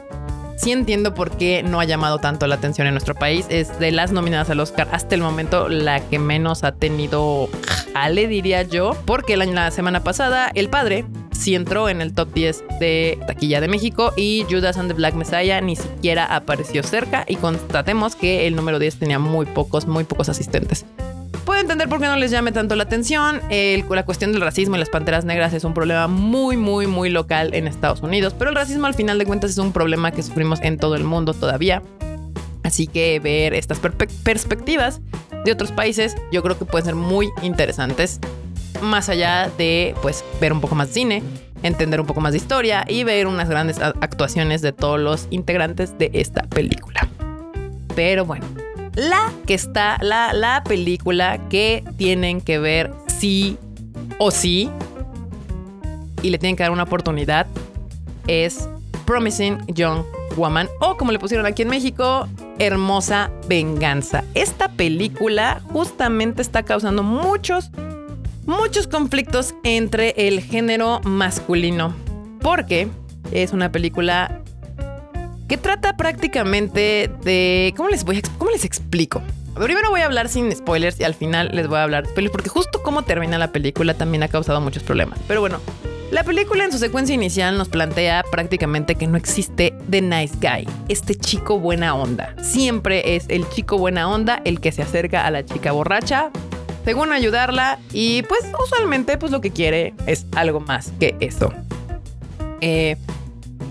Sí 0.55 0.71
entiendo 0.71 1.13
por 1.13 1.31
qué 1.38 1.63
no 1.63 1.79
ha 1.79 1.85
llamado 1.85 2.19
tanto 2.19 2.47
la 2.47 2.55
atención 2.55 2.88
en 2.88 2.93
nuestro 2.93 3.13
país. 3.13 3.45
Es 3.50 3.77
de 3.79 3.91
las 3.91 4.12
nominadas 4.12 4.50
al 4.50 4.59
Oscar 4.59 4.88
hasta 4.91 5.15
el 5.15 5.21
momento 5.21 5.67
la 5.69 6.00
que 6.00 6.17
menos 6.17 6.63
ha 6.63 6.71
tenido 6.71 7.50
jale, 7.93 8.27
diría 8.27 8.62
yo. 8.63 8.95
Porque 9.05 9.38
la, 9.38 9.45
la 9.45 9.71
semana 9.71 10.03
pasada, 10.03 10.51
El 10.53 10.69
Padre 10.69 11.05
sí 11.31 11.55
entró 11.55 11.89
en 11.89 12.01
el 12.01 12.13
top 12.13 12.33
10 12.33 12.63
de 12.79 13.19
taquilla 13.27 13.62
de 13.62 13.67
México 13.67 14.13
y 14.15 14.45
Judas 14.50 14.77
and 14.77 14.89
the 14.89 14.93
Black 14.93 15.13
Messiah 15.15 15.62
ni 15.62 15.75
siquiera 15.75 16.25
apareció 16.25 16.81
cerca 16.83 17.25
y 17.27 17.35
constatemos 17.35 18.15
que 18.15 18.47
el 18.47 18.55
número 18.55 18.79
10 18.79 19.00
tenía 19.00 19.19
muy 19.19 19.45
pocos, 19.45 19.85
muy 19.85 20.05
pocos 20.05 20.29
asistentes. 20.29 20.85
Puedo 21.46 21.62
entender 21.62 21.88
por 21.88 22.00
qué 22.00 22.08
no 22.08 22.16
les 22.16 22.32
llame 22.32 22.52
tanto 22.52 22.75
la 22.75 22.84
atención. 22.84 23.40
la 23.50 24.06
cuestión 24.06 24.32
del 24.32 24.42
racismo 24.42 24.75
y 24.75 24.80
las 24.80 24.90
panteras 24.90 25.25
negras 25.25 25.54
es 25.54 25.64
un 25.64 25.75
problema 25.75 26.08
muy, 26.08 26.58
muy, 26.58 26.88
muy 26.88 27.12
local 27.12 27.54
en 27.54 27.68
Estados 27.68 28.02
Unidos. 28.02 28.34
Pero 28.38 28.50
el 28.50 28.56
racismo 28.56 28.88
al 28.88 28.96
final 28.96 29.20
de 29.20 29.25
cuentas 29.25 29.52
es 29.52 29.60
un 29.60 29.72
problema 29.72 30.12
que 30.12 30.24
sufrimos 30.24 30.60
en 30.62 30.78
todo 30.80 30.96
el 30.96 31.04
mundo 31.04 31.36
todavía. 31.36 31.84
Así 32.64 32.88
que 32.88 33.20
ver 33.20 33.54
estas 33.54 33.80
perspectivas 33.80 35.02
de 35.46 35.52
otros 35.52 35.72
países 35.72 36.16
yo 36.32 36.42
creo 36.42 36.58
que 36.58 36.66
pueden 36.66 36.86
ser 36.86 36.96
muy 36.96 37.30
interesantes. 37.44 38.20
Más 38.82 39.08
allá 39.08 39.52
de 39.56 39.94
pues 40.02 40.25
ver 40.42 40.52
un 40.52 40.62
poco 40.62 40.74
más 40.74 40.88
de 40.88 40.94
cine, 40.96 41.24
entender 41.62 42.02
un 42.02 42.08
poco 42.08 42.22
más 42.22 42.32
de 42.32 42.38
historia 42.38 42.86
y 42.88 43.04
ver 43.04 43.28
unas 43.28 43.50
grandes 43.50 43.80
actuaciones 43.80 44.64
de 44.64 44.72
todos 44.72 45.00
los 45.00 45.28
integrantes 45.30 45.96
de 46.00 46.10
esta 46.14 46.42
película. 46.44 47.08
Pero 47.96 48.25
bueno, 48.25 48.46
la 48.96 49.32
que 49.46 49.54
está, 49.54 49.98
la, 50.02 50.34
la 50.34 50.64
película 50.64 51.40
que 51.50 51.84
tienen 51.98 52.42
que 52.42 52.60
ver 52.60 52.92
sí 53.08 53.58
o 54.18 54.32
sí 54.32 54.70
y 56.22 56.30
le 56.30 56.38
tienen 56.38 56.56
que 56.56 56.64
dar 56.64 56.72
una 56.72 56.84
oportunidad 56.84 57.48
es 58.28 58.68
Promising 59.06 59.66
Young 59.68 60.04
Woman 60.36 60.68
o 60.80 60.98
como 60.98 61.12
le 61.12 61.20
pusieron 61.20 61.46
aquí 61.46 61.62
en 61.62 61.70
México, 61.70 62.28
Hermosa 62.58 63.32
Venganza. 63.48 64.24
Esta 64.34 64.70
película 64.70 65.62
justamente 65.72 66.42
está 66.42 66.64
causando 66.64 67.04
muchos, 67.04 67.70
muchos 68.46 68.88
conflictos 68.88 69.54
entre 69.64 70.14
el 70.18 70.42
género 70.42 71.02
masculino 71.04 71.94
porque 72.42 72.88
es 73.32 73.54
una 73.54 73.72
película 73.72 74.42
que 75.48 75.58
trata 75.58 75.96
prácticamente 75.98 77.10
de... 77.24 77.74
¿Cómo 77.78 77.90
les, 77.90 78.04
voy 78.04 78.18
a, 78.18 78.22
cómo 78.38 78.52
les 78.52 78.66
explico? 78.66 79.22
Primero 79.56 79.90
voy 79.90 80.02
a 80.02 80.06
hablar 80.06 80.28
sin 80.28 80.54
spoilers 80.54 81.00
y 81.00 81.04
al 81.04 81.14
final 81.14 81.50
les 81.54 81.68
voy 81.68 81.78
a 81.78 81.84
hablar 81.84 82.04
de 82.04 82.10
spoilers 82.10 82.32
porque 82.32 82.50
justo 82.50 82.84
cómo 82.84 83.04
termina 83.04 83.38
la 83.38 83.52
película 83.52 83.94
también 83.94 84.24
ha 84.24 84.28
causado 84.28 84.60
muchos 84.60 84.84
problemas. 84.84 85.20
Pero 85.28 85.40
bueno, 85.40 85.62
la 86.12 86.24
película 86.24 86.66
en 86.66 86.72
su 86.72 86.78
secuencia 86.78 87.16
inicial 87.16 87.58
nos 87.58 87.70
plantea 87.70 88.24
prácticamente 88.32 88.96
que 88.96 89.08
no 89.08 89.18
existe 89.18 89.74
The 89.90 90.02
Nice 90.02 90.36
Guy, 90.42 90.68
este 90.90 91.16
chico 91.16 91.60
buena 91.60 91.96
onda. 91.96 92.36
Siempre 92.42 93.16
es 93.16 93.25
el 93.30 93.48
chico 93.50 93.78
buena 93.78 94.10
onda 94.10 94.42
el 94.44 94.60
que 94.60 94.72
se 94.72 94.82
acerca 94.82 95.25
a 95.25 95.32
la 95.32 95.46
chica 95.46 95.72
borracha 95.72 96.32
según 96.84 97.12
ayudarla 97.12 97.80
y 97.92 98.22
pues 98.24 98.42
usualmente 98.64 99.18
pues 99.18 99.32
lo 99.32 99.42
que 99.42 99.52
quiere 99.52 99.94
es 100.06 100.28
algo 100.36 100.60
más 100.60 100.92
que 101.00 101.16
eso. 101.20 101.52
Eh, 102.62 102.98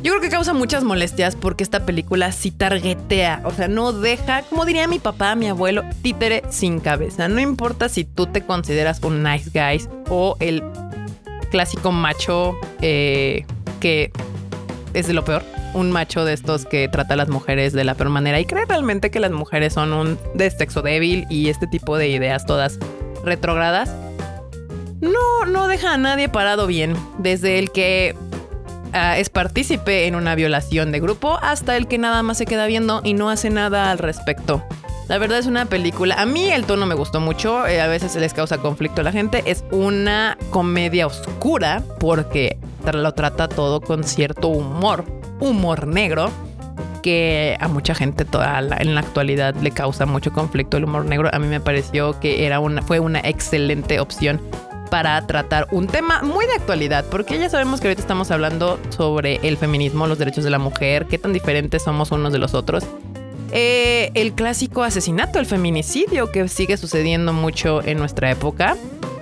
yo 0.05 0.13
creo 0.13 0.21
que 0.21 0.29
causa 0.29 0.53
muchas 0.53 0.85
molestias 0.85 1.35
porque 1.35 1.65
esta 1.65 1.87
película 1.87 2.31
sí 2.31 2.51
targetea, 2.51 3.41
o 3.45 3.51
sea, 3.53 3.69
no 3.69 3.95
deja, 3.95 4.43
como 4.43 4.67
diría 4.67 4.87
mi 4.87 4.99
papá, 4.99 5.35
mi 5.35 5.49
abuelo, 5.49 5.83
títere 6.03 6.43
sin 6.51 6.79
cabeza. 6.79 7.27
No 7.29 7.41
importa 7.41 7.89
si 7.89 8.05
tú 8.05 8.27
te 8.27 8.43
consideras 8.43 9.01
un 9.03 9.23
nice 9.23 9.49
guy 9.49 9.83
o 10.11 10.37
el 10.41 10.63
clásico 11.51 11.91
macho 11.91 12.55
eh, 12.83 13.47
que 13.81 14.13
es 14.93 15.07
de 15.07 15.15
lo 15.15 15.25
peor. 15.25 15.43
Un 15.73 15.91
macho 15.91 16.27
de 16.27 16.35
estos 16.35 16.67
que 16.67 16.87
trata 16.89 17.15
a 17.15 17.17
las 17.17 17.31
mujeres 17.31 17.73
de 17.73 17.85
la 17.85 17.95
peor 17.95 18.11
manera 18.11 18.39
y 18.39 18.45
cree 18.45 18.67
realmente 18.67 19.11
que 19.11 19.21
las 19.21 19.33
mujeres 19.33 19.73
son 19.73 19.95
un 19.95 20.19
de 20.35 20.51
sexo 20.51 20.83
débil 20.83 21.27
y 21.31 21.49
este 21.49 21.67
tipo 21.67 21.97
de 21.97 22.09
ideas 22.09 22.45
todas 22.45 22.79
retrogradas. 23.25 23.91
No, 25.01 25.47
no 25.47 25.67
deja 25.67 25.95
a 25.95 25.97
nadie 25.97 26.29
parado 26.29 26.67
bien. 26.67 26.95
Desde 27.19 27.59
el 27.59 27.71
que 27.71 28.15
Ah, 28.97 29.19
es 29.19 29.29
partícipe 29.29 30.07
en 30.07 30.15
una 30.15 30.37
violación 30.37 30.93
de 30.93 31.01
grupo 31.01 31.37
hasta 31.43 31.77
el 31.77 31.89
que 31.89 31.99
nada 31.99 32.23
más 32.23 32.39
se 32.39 32.47
queda 32.47 32.67
viendo 32.67 33.01
y 33.03 33.15
no 33.15 33.29
hace 33.29 33.51
nada 33.51 33.91
al 33.91 33.99
respecto. 33.99 34.63
La 35.09 35.19
verdad 35.19 35.39
es 35.41 35.47
una 35.47 35.67
película. 35.67 36.15
A 36.15 36.25
mí 36.27 36.49
el 36.49 36.65
tono 36.65 36.87
me 36.87 36.95
gustó 36.95 37.19
mucho. 37.21 37.67
Eh, 37.67 37.81
a 37.81 37.89
veces 37.89 38.15
les 38.15 38.33
causa 38.33 38.59
conflicto 38.59 39.01
a 39.01 39.05
la 39.05 39.11
gente. 39.11 39.43
Es 39.47 39.65
una 39.73 40.39
comedia 40.51 41.09
oscura 41.09 41.83
porque 41.99 42.57
lo 42.93 43.13
trata 43.15 43.49
todo 43.49 43.81
con 43.81 44.05
cierto 44.05 44.47
humor. 44.47 45.05
Humor 45.41 45.89
negro. 45.89 46.31
Que 47.03 47.57
a 47.59 47.67
mucha 47.67 47.97
gente 47.97 48.25
toda 48.25 48.61
en 48.61 48.95
la 48.95 49.01
actualidad 49.01 49.57
le 49.57 49.73
causa 49.73 50.07
mucho 50.07 50.33
conflicto 50.33 50.77
el 50.77 50.85
humor 50.85 51.05
negro. 51.05 51.29
A 51.33 51.41
mí 51.41 51.49
me 51.49 51.61
pareció 51.61 52.21
que 52.21 52.47
era 52.47 52.61
una, 52.61 52.81
fue 52.81 53.01
una 53.01 53.19
excelente 53.19 53.99
opción 53.99 54.41
para 54.95 55.27
tratar 55.27 55.67
un 55.73 55.89
tema 55.89 56.23
muy 56.23 56.47
de 56.47 56.53
actualidad, 56.53 57.05
porque 57.11 57.37
ya 57.37 57.51
sabemos 57.51 57.81
que 57.81 57.89
ahorita 57.89 58.01
estamos 58.01 58.31
hablando 58.31 58.79
sobre 58.91 59.41
el 59.43 59.57
feminismo, 59.57 60.07
los 60.07 60.19
derechos 60.19 60.45
de 60.45 60.51
la 60.51 60.61
mujer, 60.61 61.07
qué 61.07 61.19
tan 61.19 61.33
diferentes 61.33 61.83
somos 61.83 62.13
unos 62.13 62.33
de 62.33 62.39
los 62.39 62.55
otros. 62.55 62.85
Eh, 63.51 64.13
el 64.15 64.35
clásico 64.35 64.85
asesinato, 64.85 65.41
el 65.41 65.47
feminicidio 65.47 66.31
que 66.31 66.47
sigue 66.47 66.77
sucediendo 66.77 67.33
mucho 67.33 67.83
en 67.83 67.99
nuestra 67.99 68.31
época, 68.31 68.77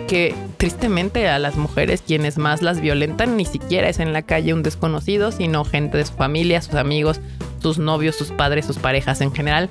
que 0.08 0.34
tristemente 0.58 1.26
a 1.30 1.38
las 1.38 1.56
mujeres 1.56 2.02
quienes 2.06 2.36
más 2.36 2.60
las 2.60 2.82
violentan 2.82 3.38
ni 3.38 3.46
siquiera 3.46 3.88
es 3.88 3.98
en 3.98 4.12
la 4.12 4.20
calle 4.20 4.52
un 4.52 4.62
desconocido, 4.62 5.32
sino 5.32 5.64
gente 5.64 5.96
de 5.96 6.04
su 6.04 6.12
familia, 6.12 6.60
sus 6.60 6.74
amigos, 6.74 7.18
sus 7.62 7.78
novios, 7.78 8.14
sus 8.14 8.30
padres, 8.30 8.66
sus 8.66 8.76
parejas 8.76 9.22
en 9.22 9.32
general. 9.32 9.70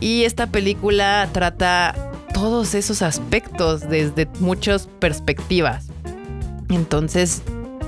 Y 0.00 0.24
esta 0.24 0.46
película 0.46 1.28
trata 1.32 2.12
todos 2.34 2.74
esos 2.74 3.00
aspectos 3.00 3.88
desde 3.88 4.28
muchas 4.40 4.88
perspectivas. 4.98 5.86
Entonces, 6.68 7.42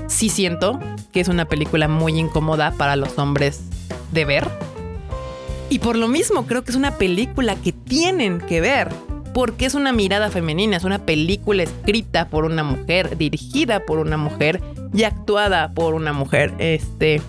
sí 0.07 0.29
siento 0.29 0.79
que 1.11 1.19
es 1.19 1.27
una 1.27 1.45
película 1.45 1.87
muy 1.87 2.17
incómoda 2.17 2.71
para 2.71 2.95
los 2.95 3.19
hombres 3.19 3.61
de 4.13 4.25
ver. 4.25 4.47
Y 5.69 5.79
por 5.79 5.97
lo 5.97 6.07
mismo 6.07 6.47
creo 6.47 6.63
que 6.63 6.71
es 6.71 6.77
una 6.77 6.95
película 6.95 7.55
que 7.55 7.73
tienen 7.73 8.39
que 8.39 8.61
ver. 8.61 8.89
Porque 9.33 9.65
es 9.65 9.75
una 9.75 9.91
mirada 9.91 10.31
femenina, 10.31 10.77
es 10.77 10.83
una 10.83 11.05
película 11.05 11.61
escrita 11.61 12.29
por 12.29 12.45
una 12.45 12.63
mujer, 12.63 13.17
dirigida 13.17 13.81
por 13.85 13.99
una 13.99 14.17
mujer 14.17 14.63
y 14.93 15.03
actuada 15.03 15.73
por 15.73 15.93
una 15.93 16.13
mujer. 16.13 16.53
Este. 16.57 17.21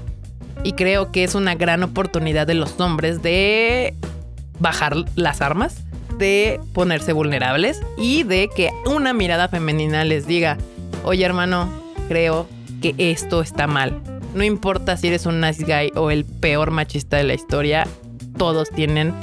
Y 0.65 0.73
creo 0.73 1.13
que 1.13 1.25
es 1.25 1.35
una 1.35 1.57
gran 1.57 1.83
oportunidad 1.83 2.47
de 2.47 2.55
los 2.55 2.81
hombres 2.81 3.21
de 3.21 3.95
bajar 4.61 4.97
las 5.17 5.43
armas 5.43 5.85
de 6.19 6.61
ponerse 6.73 7.13
vulnerables 7.13 7.81
y 7.97 8.25
de 8.25 8.51
que 8.55 8.71
una 8.87 9.13
mirada 9.13 9.49
femenina 9.49 10.05
les 10.05 10.27
diga, 10.27 10.59
oye 11.05 11.25
hermano, 11.25 11.69
creo 12.09 12.47
que 12.83 12.95
esto 12.99 13.41
está 13.41 13.67
mal. 13.67 14.01
No 14.35 14.45
importa 14.45 14.97
si 14.97 15.09
eres 15.09 15.27
un 15.27 15.41
nice 15.41 15.65
guy 15.65 15.93
o 15.95 16.11
el 16.11 16.25
peor 16.25 16.71
machista 16.71 17.17
de 17.17 17.25
la 17.25 17.35
historia, 17.35 17.87
todos 18.37 18.71
tienen 18.71 19.15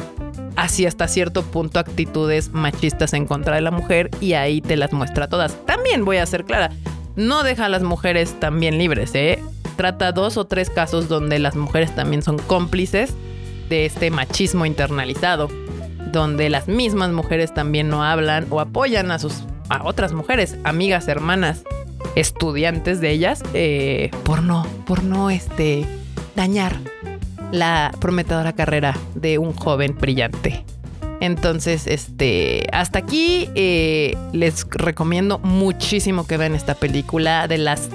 así 0.56 0.86
hasta 0.86 1.08
cierto 1.08 1.44
punto 1.44 1.80
actitudes 1.80 2.52
machistas 2.52 3.14
en 3.14 3.26
contra 3.26 3.56
de 3.56 3.62
la 3.62 3.72
mujer 3.72 4.10
y 4.22 4.34
ahí 4.34 4.62
te 4.62 4.78
las 4.78 4.94
muestra 4.94 5.28
todas. 5.28 5.54
También 5.66 6.06
voy 6.06 6.18
a 6.18 6.26
ser 6.26 6.46
clara, 6.46 6.72
no 7.16 7.44
deja 7.44 7.66
a 7.66 7.70
las 7.70 7.84
mujeres 7.84 8.40
también 8.40 8.78
libres, 8.78 9.14
¿eh? 9.16 9.40
Trata 9.76 10.12
dos 10.12 10.38
o 10.38 10.46
tres 10.46 10.70
casos 10.70 11.10
donde 11.10 11.40
las 11.40 11.56
mujeres 11.56 11.94
también 11.94 12.22
son 12.22 12.40
cómplices 12.40 13.14
de 13.70 13.86
este 13.86 14.10
machismo 14.10 14.66
internalizado 14.66 15.50
donde 16.16 16.50
las 16.50 16.68
mismas 16.68 17.12
mujeres 17.12 17.54
también 17.54 17.90
no 17.90 18.04
hablan 18.04 18.48
o 18.50 18.60
apoyan 18.60 19.12
a 19.12 19.20
sus 19.20 19.44
a 19.70 19.84
otras 19.84 20.14
mujeres, 20.14 20.58
amigas, 20.64 21.08
hermanas, 21.08 21.64
estudiantes 22.16 23.02
de 23.02 23.12
ellas, 23.12 23.44
eh, 23.54 24.12
por 24.24 24.44
no, 24.44 24.66
por 24.86 25.04
no 25.04 25.30
este, 25.30 25.86
dañar 26.36 26.78
la 27.52 27.92
prometedora 28.00 28.54
carrera 28.54 28.98
de 29.16 29.38
un 29.38 29.54
joven 29.54 29.96
brillante. 30.00 30.64
Entonces, 31.20 31.88
este, 31.88 32.68
hasta 32.72 33.00
aquí 33.00 33.50
eh, 33.56 34.16
les 34.34 34.68
recomiendo 34.70 35.40
muchísimo 35.40 36.28
que 36.28 36.38
vean 36.38 36.56
esta 36.56 36.76
película. 36.76 37.48
De 37.48 37.58
las 37.58 37.90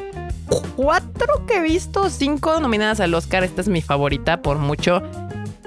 cuatro 0.77 1.47
que 1.47 1.59
he 1.59 1.61
visto, 1.61 2.11
cinco 2.11 2.59
nominadas 2.61 3.01
al 3.01 3.15
Oscar, 3.15 3.45
esta 3.45 3.61
es 3.61 3.69
mi 3.69 3.83
favorita 3.83 4.43
por 4.43 4.59
mucho 4.59 5.03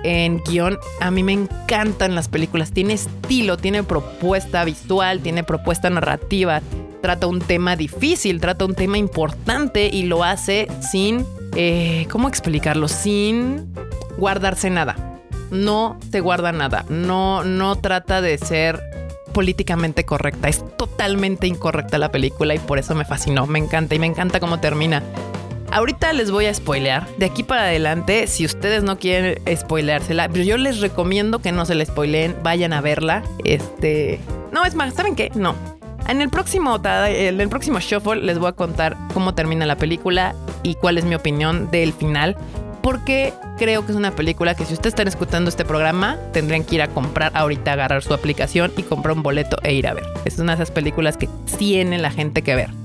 en 0.03 0.41
guion, 0.43 0.77
a 0.99 1.11
mí 1.11 1.23
me 1.23 1.33
encantan 1.33 2.15
las 2.15 2.27
películas. 2.27 2.71
Tiene 2.71 2.93
estilo, 2.93 3.57
tiene 3.57 3.83
propuesta 3.83 4.63
visual, 4.63 5.21
tiene 5.21 5.43
propuesta 5.43 5.89
narrativa. 5.89 6.61
Trata 7.01 7.27
un 7.27 7.39
tema 7.39 7.75
difícil, 7.75 8.39
trata 8.39 8.65
un 8.65 8.75
tema 8.75 8.97
importante 8.97 9.87
y 9.87 10.03
lo 10.03 10.23
hace 10.23 10.67
sin, 10.91 11.25
eh, 11.55 12.07
¿cómo 12.09 12.27
explicarlo? 12.27 12.87
Sin 12.87 13.73
guardarse 14.17 14.69
nada. 14.69 14.95
no 15.51 15.99
se 16.11 16.19
guarda 16.19 16.51
nada, 16.51 16.83
no, 16.89 17.43
no 17.43 17.75
trata 17.75 18.21
de 18.21 18.37
ser 18.39 18.81
políticamente 19.33 20.03
correcta, 20.03 20.49
es 20.49 20.63
totalmente 20.77 21.47
incorrecta 21.47 21.97
la 21.97 22.11
película 22.11 22.55
y 22.55 22.59
por 22.59 22.79
eso 22.79 22.95
me 22.95 23.05
fascinó, 23.05 23.45
me 23.45 23.59
encanta 23.59 23.95
y 23.95 23.99
me 23.99 24.07
encanta 24.07 24.39
cómo 24.39 24.59
termina. 24.59 25.03
Ahorita 25.73 26.13
les 26.13 26.29
voy 26.29 26.45
a 26.45 26.53
spoilear. 26.53 27.07
De 27.17 27.25
aquí 27.25 27.41
para 27.41 27.63
adelante, 27.63 28.27
si 28.27 28.45
ustedes 28.45 28.83
no 28.83 28.99
quieren 28.99 29.41
spoileársela, 29.57 30.29
pero 30.29 30.43
yo 30.43 30.55
les 30.57 30.81
recomiendo 30.81 31.39
que 31.39 31.51
no 31.51 31.65
se 31.65 31.73
la 31.73 31.83
spoileen, 31.83 32.35
vayan 32.43 32.73
a 32.73 32.81
verla. 32.81 33.23
Este. 33.43 34.19
No, 34.51 34.65
es 34.65 34.75
más, 34.75 34.93
¿saben 34.93 35.15
qué? 35.15 35.31
No. 35.33 35.55
En 36.07 36.21
el 36.21 36.29
próximo, 36.29 36.79
en 36.85 37.41
el 37.41 37.49
próximo 37.49 37.79
Shuffle 37.79 38.21
les 38.21 38.37
voy 38.37 38.49
a 38.49 38.51
contar 38.51 38.95
cómo 39.15 39.33
termina 39.33 39.65
la 39.65 39.75
película 39.75 40.35
y 40.61 40.75
cuál 40.75 40.99
es 40.99 41.05
mi 41.05 41.15
opinión 41.15 41.71
del 41.71 41.93
final. 41.93 42.37
Porque 42.83 43.33
creo 43.57 43.83
que 43.83 43.93
es 43.93 43.97
una 43.97 44.11
película 44.11 44.53
que 44.53 44.65
si 44.65 44.73
ustedes 44.73 44.91
están 44.91 45.07
escuchando 45.07 45.49
este 45.49 45.65
programa, 45.65 46.19
tendrían 46.33 46.65
que 46.65 46.75
ir 46.75 46.81
a 46.83 46.89
comprar 46.89 47.31
ahorita, 47.33 47.73
agarrar 47.73 48.03
su 48.03 48.13
aplicación 48.13 48.71
y 48.77 48.83
comprar 48.83 49.15
un 49.15 49.23
boleto 49.23 49.57
e 49.63 49.73
ir 49.73 49.87
a 49.87 49.93
ver. 49.95 50.03
Es 50.25 50.37
una 50.37 50.55
de 50.55 50.61
esas 50.61 50.71
películas 50.71 51.17
que 51.17 51.29
tiene 51.57 51.97
la 51.97 52.11
gente 52.11 52.43
que 52.43 52.53
ver. 52.53 52.82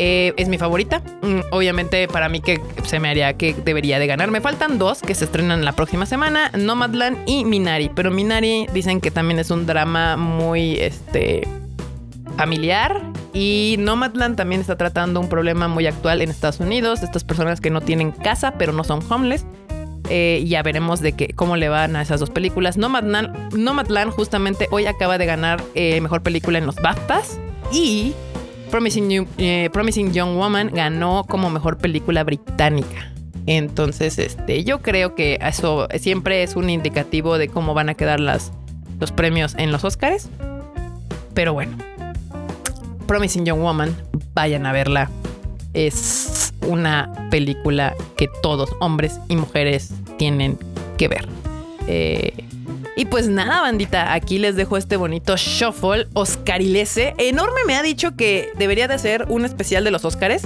Eh, 0.00 0.32
es 0.36 0.48
mi 0.48 0.58
favorita. 0.58 1.02
Mm, 1.22 1.40
obviamente 1.50 2.06
para 2.06 2.28
mí 2.28 2.40
que 2.40 2.60
se 2.84 3.00
me 3.00 3.08
haría 3.10 3.36
que 3.36 3.52
debería 3.52 3.98
de 3.98 4.06
ganar. 4.06 4.30
Me 4.30 4.40
faltan 4.40 4.78
dos 4.78 5.02
que 5.02 5.14
se 5.14 5.24
estrenan 5.24 5.64
la 5.64 5.72
próxima 5.72 6.06
semana, 6.06 6.52
Nomadland 6.56 7.18
y 7.26 7.44
Minari. 7.44 7.90
Pero 7.94 8.12
Minari 8.12 8.66
dicen 8.72 9.00
que 9.00 9.10
también 9.10 9.40
es 9.40 9.50
un 9.50 9.66
drama 9.66 10.16
muy 10.16 10.76
este, 10.78 11.46
familiar. 12.36 13.02
Y 13.34 13.74
Nomadland 13.80 14.36
también 14.36 14.60
está 14.60 14.76
tratando 14.76 15.18
un 15.18 15.28
problema 15.28 15.66
muy 15.66 15.86
actual 15.86 16.22
en 16.22 16.30
Estados 16.30 16.60
Unidos. 16.60 17.02
Estas 17.02 17.24
personas 17.24 17.60
que 17.60 17.70
no 17.70 17.80
tienen 17.80 18.12
casa 18.12 18.52
pero 18.52 18.72
no 18.72 18.84
son 18.84 19.00
homeless. 19.10 19.44
Eh, 20.10 20.44
ya 20.46 20.62
veremos 20.62 21.00
de 21.00 21.12
qué 21.12 21.34
cómo 21.34 21.56
le 21.56 21.68
van 21.68 21.96
a 21.96 22.02
esas 22.02 22.20
dos 22.20 22.30
películas. 22.30 22.76
Nomadland, 22.76 23.52
Nomadland 23.52 24.12
justamente 24.12 24.68
hoy 24.70 24.86
acaba 24.86 25.18
de 25.18 25.26
ganar 25.26 25.60
eh, 25.74 26.00
mejor 26.00 26.22
película 26.22 26.58
en 26.58 26.66
los 26.66 26.76
BAFTAs. 26.76 27.40
Y 27.72 28.14
eh, 29.38 29.70
Promising, 29.72 30.12
Young 30.12 30.36
Woman 30.36 30.70
ganó 30.72 31.24
como 31.28 31.50
mejor 31.50 31.78
película 31.78 32.24
británica. 32.24 33.12
Entonces, 33.46 34.18
este, 34.18 34.64
yo 34.64 34.82
creo 34.82 35.14
que 35.14 35.38
eso 35.40 35.88
siempre 35.98 36.42
es 36.42 36.54
un 36.54 36.68
indicativo 36.68 37.38
de 37.38 37.48
cómo 37.48 37.72
van 37.74 37.88
a 37.88 37.94
quedar 37.94 38.20
las, 38.20 38.52
los 39.00 39.10
premios 39.10 39.54
en 39.56 39.72
los 39.72 39.84
Oscars. 39.84 40.28
Pero 41.34 41.54
bueno, 41.54 41.76
Promising 43.06 43.46
Young 43.46 43.60
Woman, 43.60 43.96
vayan 44.34 44.66
a 44.66 44.72
verla. 44.72 45.10
Es 45.72 46.52
una 46.66 47.28
película 47.30 47.94
que 48.16 48.28
todos, 48.42 48.70
hombres 48.80 49.18
y 49.28 49.36
mujeres, 49.36 49.92
tienen 50.18 50.58
que 50.98 51.08
ver. 51.08 51.26
Eh, 51.86 52.47
y 52.98 53.04
pues 53.04 53.28
nada, 53.28 53.60
bandita, 53.60 54.12
aquí 54.12 54.40
les 54.40 54.56
dejo 54.56 54.76
este 54.76 54.96
bonito 54.96 55.36
shuffle 55.36 56.08
oscarilese. 56.14 57.14
Enorme 57.18 57.60
me 57.64 57.76
ha 57.76 57.82
dicho 57.84 58.16
que 58.16 58.50
debería 58.58 58.88
de 58.88 58.94
hacer 58.94 59.24
un 59.28 59.44
especial 59.44 59.84
de 59.84 59.92
los 59.92 60.04
Oscars. 60.04 60.42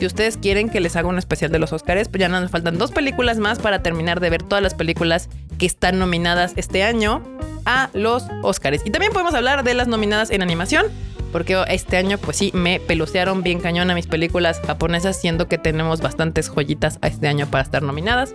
Si 0.00 0.06
ustedes 0.06 0.36
quieren 0.36 0.68
que 0.68 0.80
les 0.80 0.96
haga 0.96 1.06
un 1.06 1.18
especial 1.18 1.52
de 1.52 1.60
los 1.60 1.72
Oscars, 1.72 2.08
pues 2.08 2.20
ya 2.20 2.28
nos 2.28 2.50
faltan 2.50 2.76
dos 2.76 2.90
películas 2.90 3.38
más 3.38 3.60
para 3.60 3.84
terminar 3.84 4.18
de 4.18 4.30
ver 4.30 4.42
todas 4.42 4.64
las 4.64 4.74
películas 4.74 5.28
que 5.60 5.66
están 5.66 6.00
nominadas 6.00 6.54
este 6.56 6.82
año 6.82 7.22
a 7.66 7.88
los 7.92 8.24
Oscars. 8.42 8.82
Y 8.84 8.90
también 8.90 9.12
podemos 9.12 9.34
hablar 9.34 9.62
de 9.62 9.74
las 9.74 9.86
nominadas 9.86 10.32
en 10.32 10.42
animación, 10.42 10.86
porque 11.30 11.62
este 11.68 11.98
año 11.98 12.18
pues 12.18 12.36
sí 12.36 12.50
me 12.52 12.80
pelucearon 12.80 13.44
bien 13.44 13.60
cañón 13.60 13.92
a 13.92 13.94
mis 13.94 14.08
películas 14.08 14.60
japonesas, 14.66 15.20
siendo 15.20 15.46
que 15.46 15.56
tenemos 15.56 16.00
bastantes 16.00 16.48
joyitas 16.48 16.98
a 17.00 17.06
este 17.06 17.28
año 17.28 17.46
para 17.46 17.62
estar 17.62 17.84
nominadas. 17.84 18.34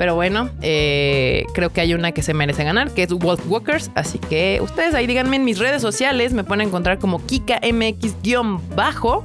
Pero 0.00 0.14
bueno, 0.14 0.48
eh, 0.62 1.44
creo 1.52 1.68
que 1.74 1.82
hay 1.82 1.92
una 1.92 2.12
que 2.12 2.22
se 2.22 2.32
merece 2.32 2.64
ganar, 2.64 2.90
que 2.92 3.02
es 3.02 3.12
Wolf 3.12 3.42
Walkers. 3.46 3.90
Así 3.94 4.18
que 4.18 4.58
ustedes 4.62 4.94
ahí 4.94 5.06
díganme 5.06 5.36
en 5.36 5.44
mis 5.44 5.58
redes 5.58 5.82
sociales, 5.82 6.32
me 6.32 6.42
pueden 6.42 6.66
encontrar 6.68 6.98
como 6.98 7.18
KikaMX-bajo. 7.26 9.24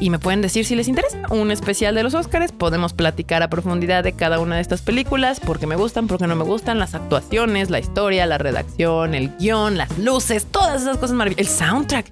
Y 0.00 0.10
me 0.10 0.18
pueden 0.18 0.42
decir 0.42 0.64
si 0.64 0.74
les 0.74 0.88
interesa 0.88 1.16
un 1.30 1.52
especial 1.52 1.94
de 1.94 2.02
los 2.02 2.14
Oscars. 2.14 2.50
Podemos 2.50 2.92
platicar 2.92 3.44
a 3.44 3.48
profundidad 3.48 4.02
de 4.02 4.14
cada 4.14 4.40
una 4.40 4.56
de 4.56 4.62
estas 4.62 4.82
películas, 4.82 5.38
porque 5.38 5.68
me 5.68 5.76
gustan, 5.76 6.08
porque 6.08 6.26
no 6.26 6.34
me 6.34 6.42
gustan, 6.42 6.80
las 6.80 6.96
actuaciones, 6.96 7.70
la 7.70 7.78
historia, 7.78 8.26
la 8.26 8.38
redacción, 8.38 9.14
el 9.14 9.30
guion, 9.36 9.78
las 9.78 9.96
luces, 9.96 10.44
todas 10.50 10.82
esas 10.82 10.96
cosas 10.96 11.14
maravillosas. 11.14 11.52
El 11.52 11.56
soundtrack. 11.56 12.10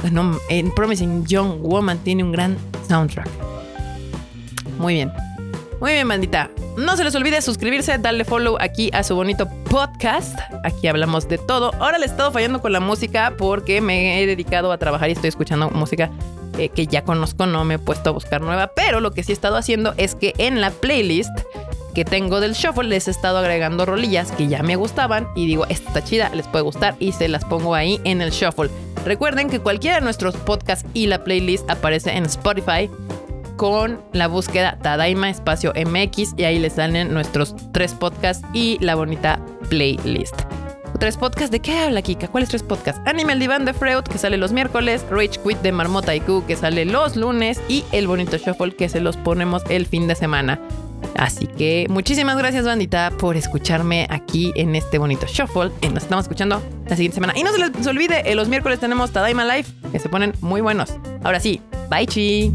Bueno, 0.00 0.38
en 0.48 0.70
Promising 0.70 1.26
Young 1.26 1.60
Woman 1.60 1.98
tiene 1.98 2.24
un 2.24 2.32
gran 2.32 2.56
soundtrack. 2.88 3.28
Muy 4.78 4.94
bien. 4.94 5.12
Muy 5.78 5.92
bien, 5.92 6.08
bandita. 6.08 6.48
No 6.76 6.96
se 6.96 7.04
les 7.04 7.14
olvide 7.14 7.42
suscribirse, 7.42 7.98
darle 7.98 8.24
follow 8.24 8.56
aquí 8.60 8.90
a 8.92 9.02
su 9.02 9.14
bonito 9.14 9.48
podcast. 9.68 10.38
Aquí 10.64 10.86
hablamos 10.86 11.28
de 11.28 11.36
todo. 11.36 11.72
Ahora 11.80 11.98
le 11.98 12.06
he 12.06 12.08
estado 12.08 12.30
fallando 12.32 12.60
con 12.60 12.72
la 12.72 12.80
música 12.80 13.34
porque 13.36 13.80
me 13.80 14.22
he 14.22 14.26
dedicado 14.26 14.72
a 14.72 14.78
trabajar 14.78 15.08
y 15.08 15.12
estoy 15.12 15.28
escuchando 15.28 15.70
música 15.70 16.10
eh, 16.58 16.68
que 16.68 16.86
ya 16.86 17.02
conozco, 17.02 17.46
no 17.46 17.64
me 17.64 17.74
he 17.74 17.78
puesto 17.78 18.10
a 18.10 18.12
buscar 18.12 18.40
nueva. 18.40 18.72
Pero 18.74 19.00
lo 19.00 19.10
que 19.10 19.22
sí 19.22 19.32
he 19.32 19.34
estado 19.34 19.56
haciendo 19.56 19.94
es 19.96 20.14
que 20.14 20.32
en 20.38 20.60
la 20.60 20.70
playlist 20.70 21.30
que 21.94 22.04
tengo 22.04 22.40
del 22.40 22.52
shuffle 22.52 22.88
les 22.88 23.08
he 23.08 23.10
estado 23.10 23.38
agregando 23.38 23.84
rolillas 23.84 24.30
que 24.32 24.46
ya 24.46 24.62
me 24.62 24.76
gustaban 24.76 25.28
y 25.34 25.46
digo, 25.46 25.66
esta 25.68 26.04
chida, 26.04 26.30
les 26.30 26.46
puede 26.46 26.62
gustar 26.62 26.94
y 27.00 27.12
se 27.12 27.28
las 27.28 27.44
pongo 27.44 27.74
ahí 27.74 28.00
en 28.04 28.20
el 28.20 28.30
shuffle. 28.30 28.70
Recuerden 29.04 29.50
que 29.50 29.60
cualquiera 29.60 29.96
de 29.96 30.02
nuestros 30.02 30.36
podcasts 30.36 30.88
y 30.94 31.06
la 31.06 31.24
playlist 31.24 31.68
aparece 31.68 32.12
en 32.12 32.26
Spotify 32.26 32.88
con 33.60 34.00
la 34.14 34.26
búsqueda 34.26 34.78
Tadaima 34.80 35.28
Espacio 35.28 35.74
MX 35.76 36.32
y 36.38 36.44
ahí 36.44 36.58
les 36.58 36.72
salen 36.72 37.12
nuestros 37.12 37.54
tres 37.72 37.92
podcasts 37.92 38.42
y 38.54 38.78
la 38.80 38.94
bonita 38.94 39.38
playlist. 39.68 40.34
Tres 40.98 41.18
podcasts, 41.18 41.50
¿de 41.50 41.60
qué 41.60 41.76
habla 41.76 42.00
Kika? 42.00 42.28
¿Cuáles 42.28 42.48
tres 42.48 42.62
podcasts? 42.62 43.02
Animal 43.04 43.38
Divan 43.38 43.66
de 43.66 43.74
Freud, 43.74 44.04
que 44.04 44.16
sale 44.16 44.38
los 44.38 44.52
miércoles, 44.52 45.04
Rage 45.10 45.38
Quit 45.46 45.58
de 45.58 45.72
Marmota 45.72 46.14
IQ, 46.14 46.46
que 46.46 46.56
sale 46.56 46.86
los 46.86 47.16
lunes, 47.16 47.60
y 47.68 47.84
el 47.92 48.06
bonito 48.06 48.38
Shuffle, 48.38 48.74
que 48.74 48.88
se 48.88 48.98
los 48.98 49.18
ponemos 49.18 49.62
el 49.68 49.84
fin 49.84 50.08
de 50.08 50.14
semana. 50.14 50.58
Así 51.16 51.46
que 51.46 51.86
muchísimas 51.90 52.38
gracias, 52.38 52.64
bandita, 52.64 53.10
por 53.18 53.36
escucharme 53.36 54.06
aquí 54.08 54.52
en 54.56 54.74
este 54.74 54.96
bonito 54.96 55.26
Shuffle. 55.26 55.70
Y 55.82 55.88
nos 55.88 56.04
estamos 56.04 56.24
escuchando 56.24 56.62
la 56.88 56.96
siguiente 56.96 57.16
semana. 57.16 57.34
Y 57.36 57.42
no 57.42 57.52
se 57.52 57.58
les 57.58 57.86
olvide, 57.86 58.34
los 58.34 58.48
miércoles 58.48 58.80
tenemos 58.80 59.10
Tadaima 59.10 59.44
Live, 59.44 59.66
que 59.92 59.98
se 59.98 60.08
ponen 60.08 60.32
muy 60.40 60.62
buenos. 60.62 60.94
Ahora 61.22 61.40
sí, 61.40 61.60
bye 61.90 62.06
chi. 62.06 62.54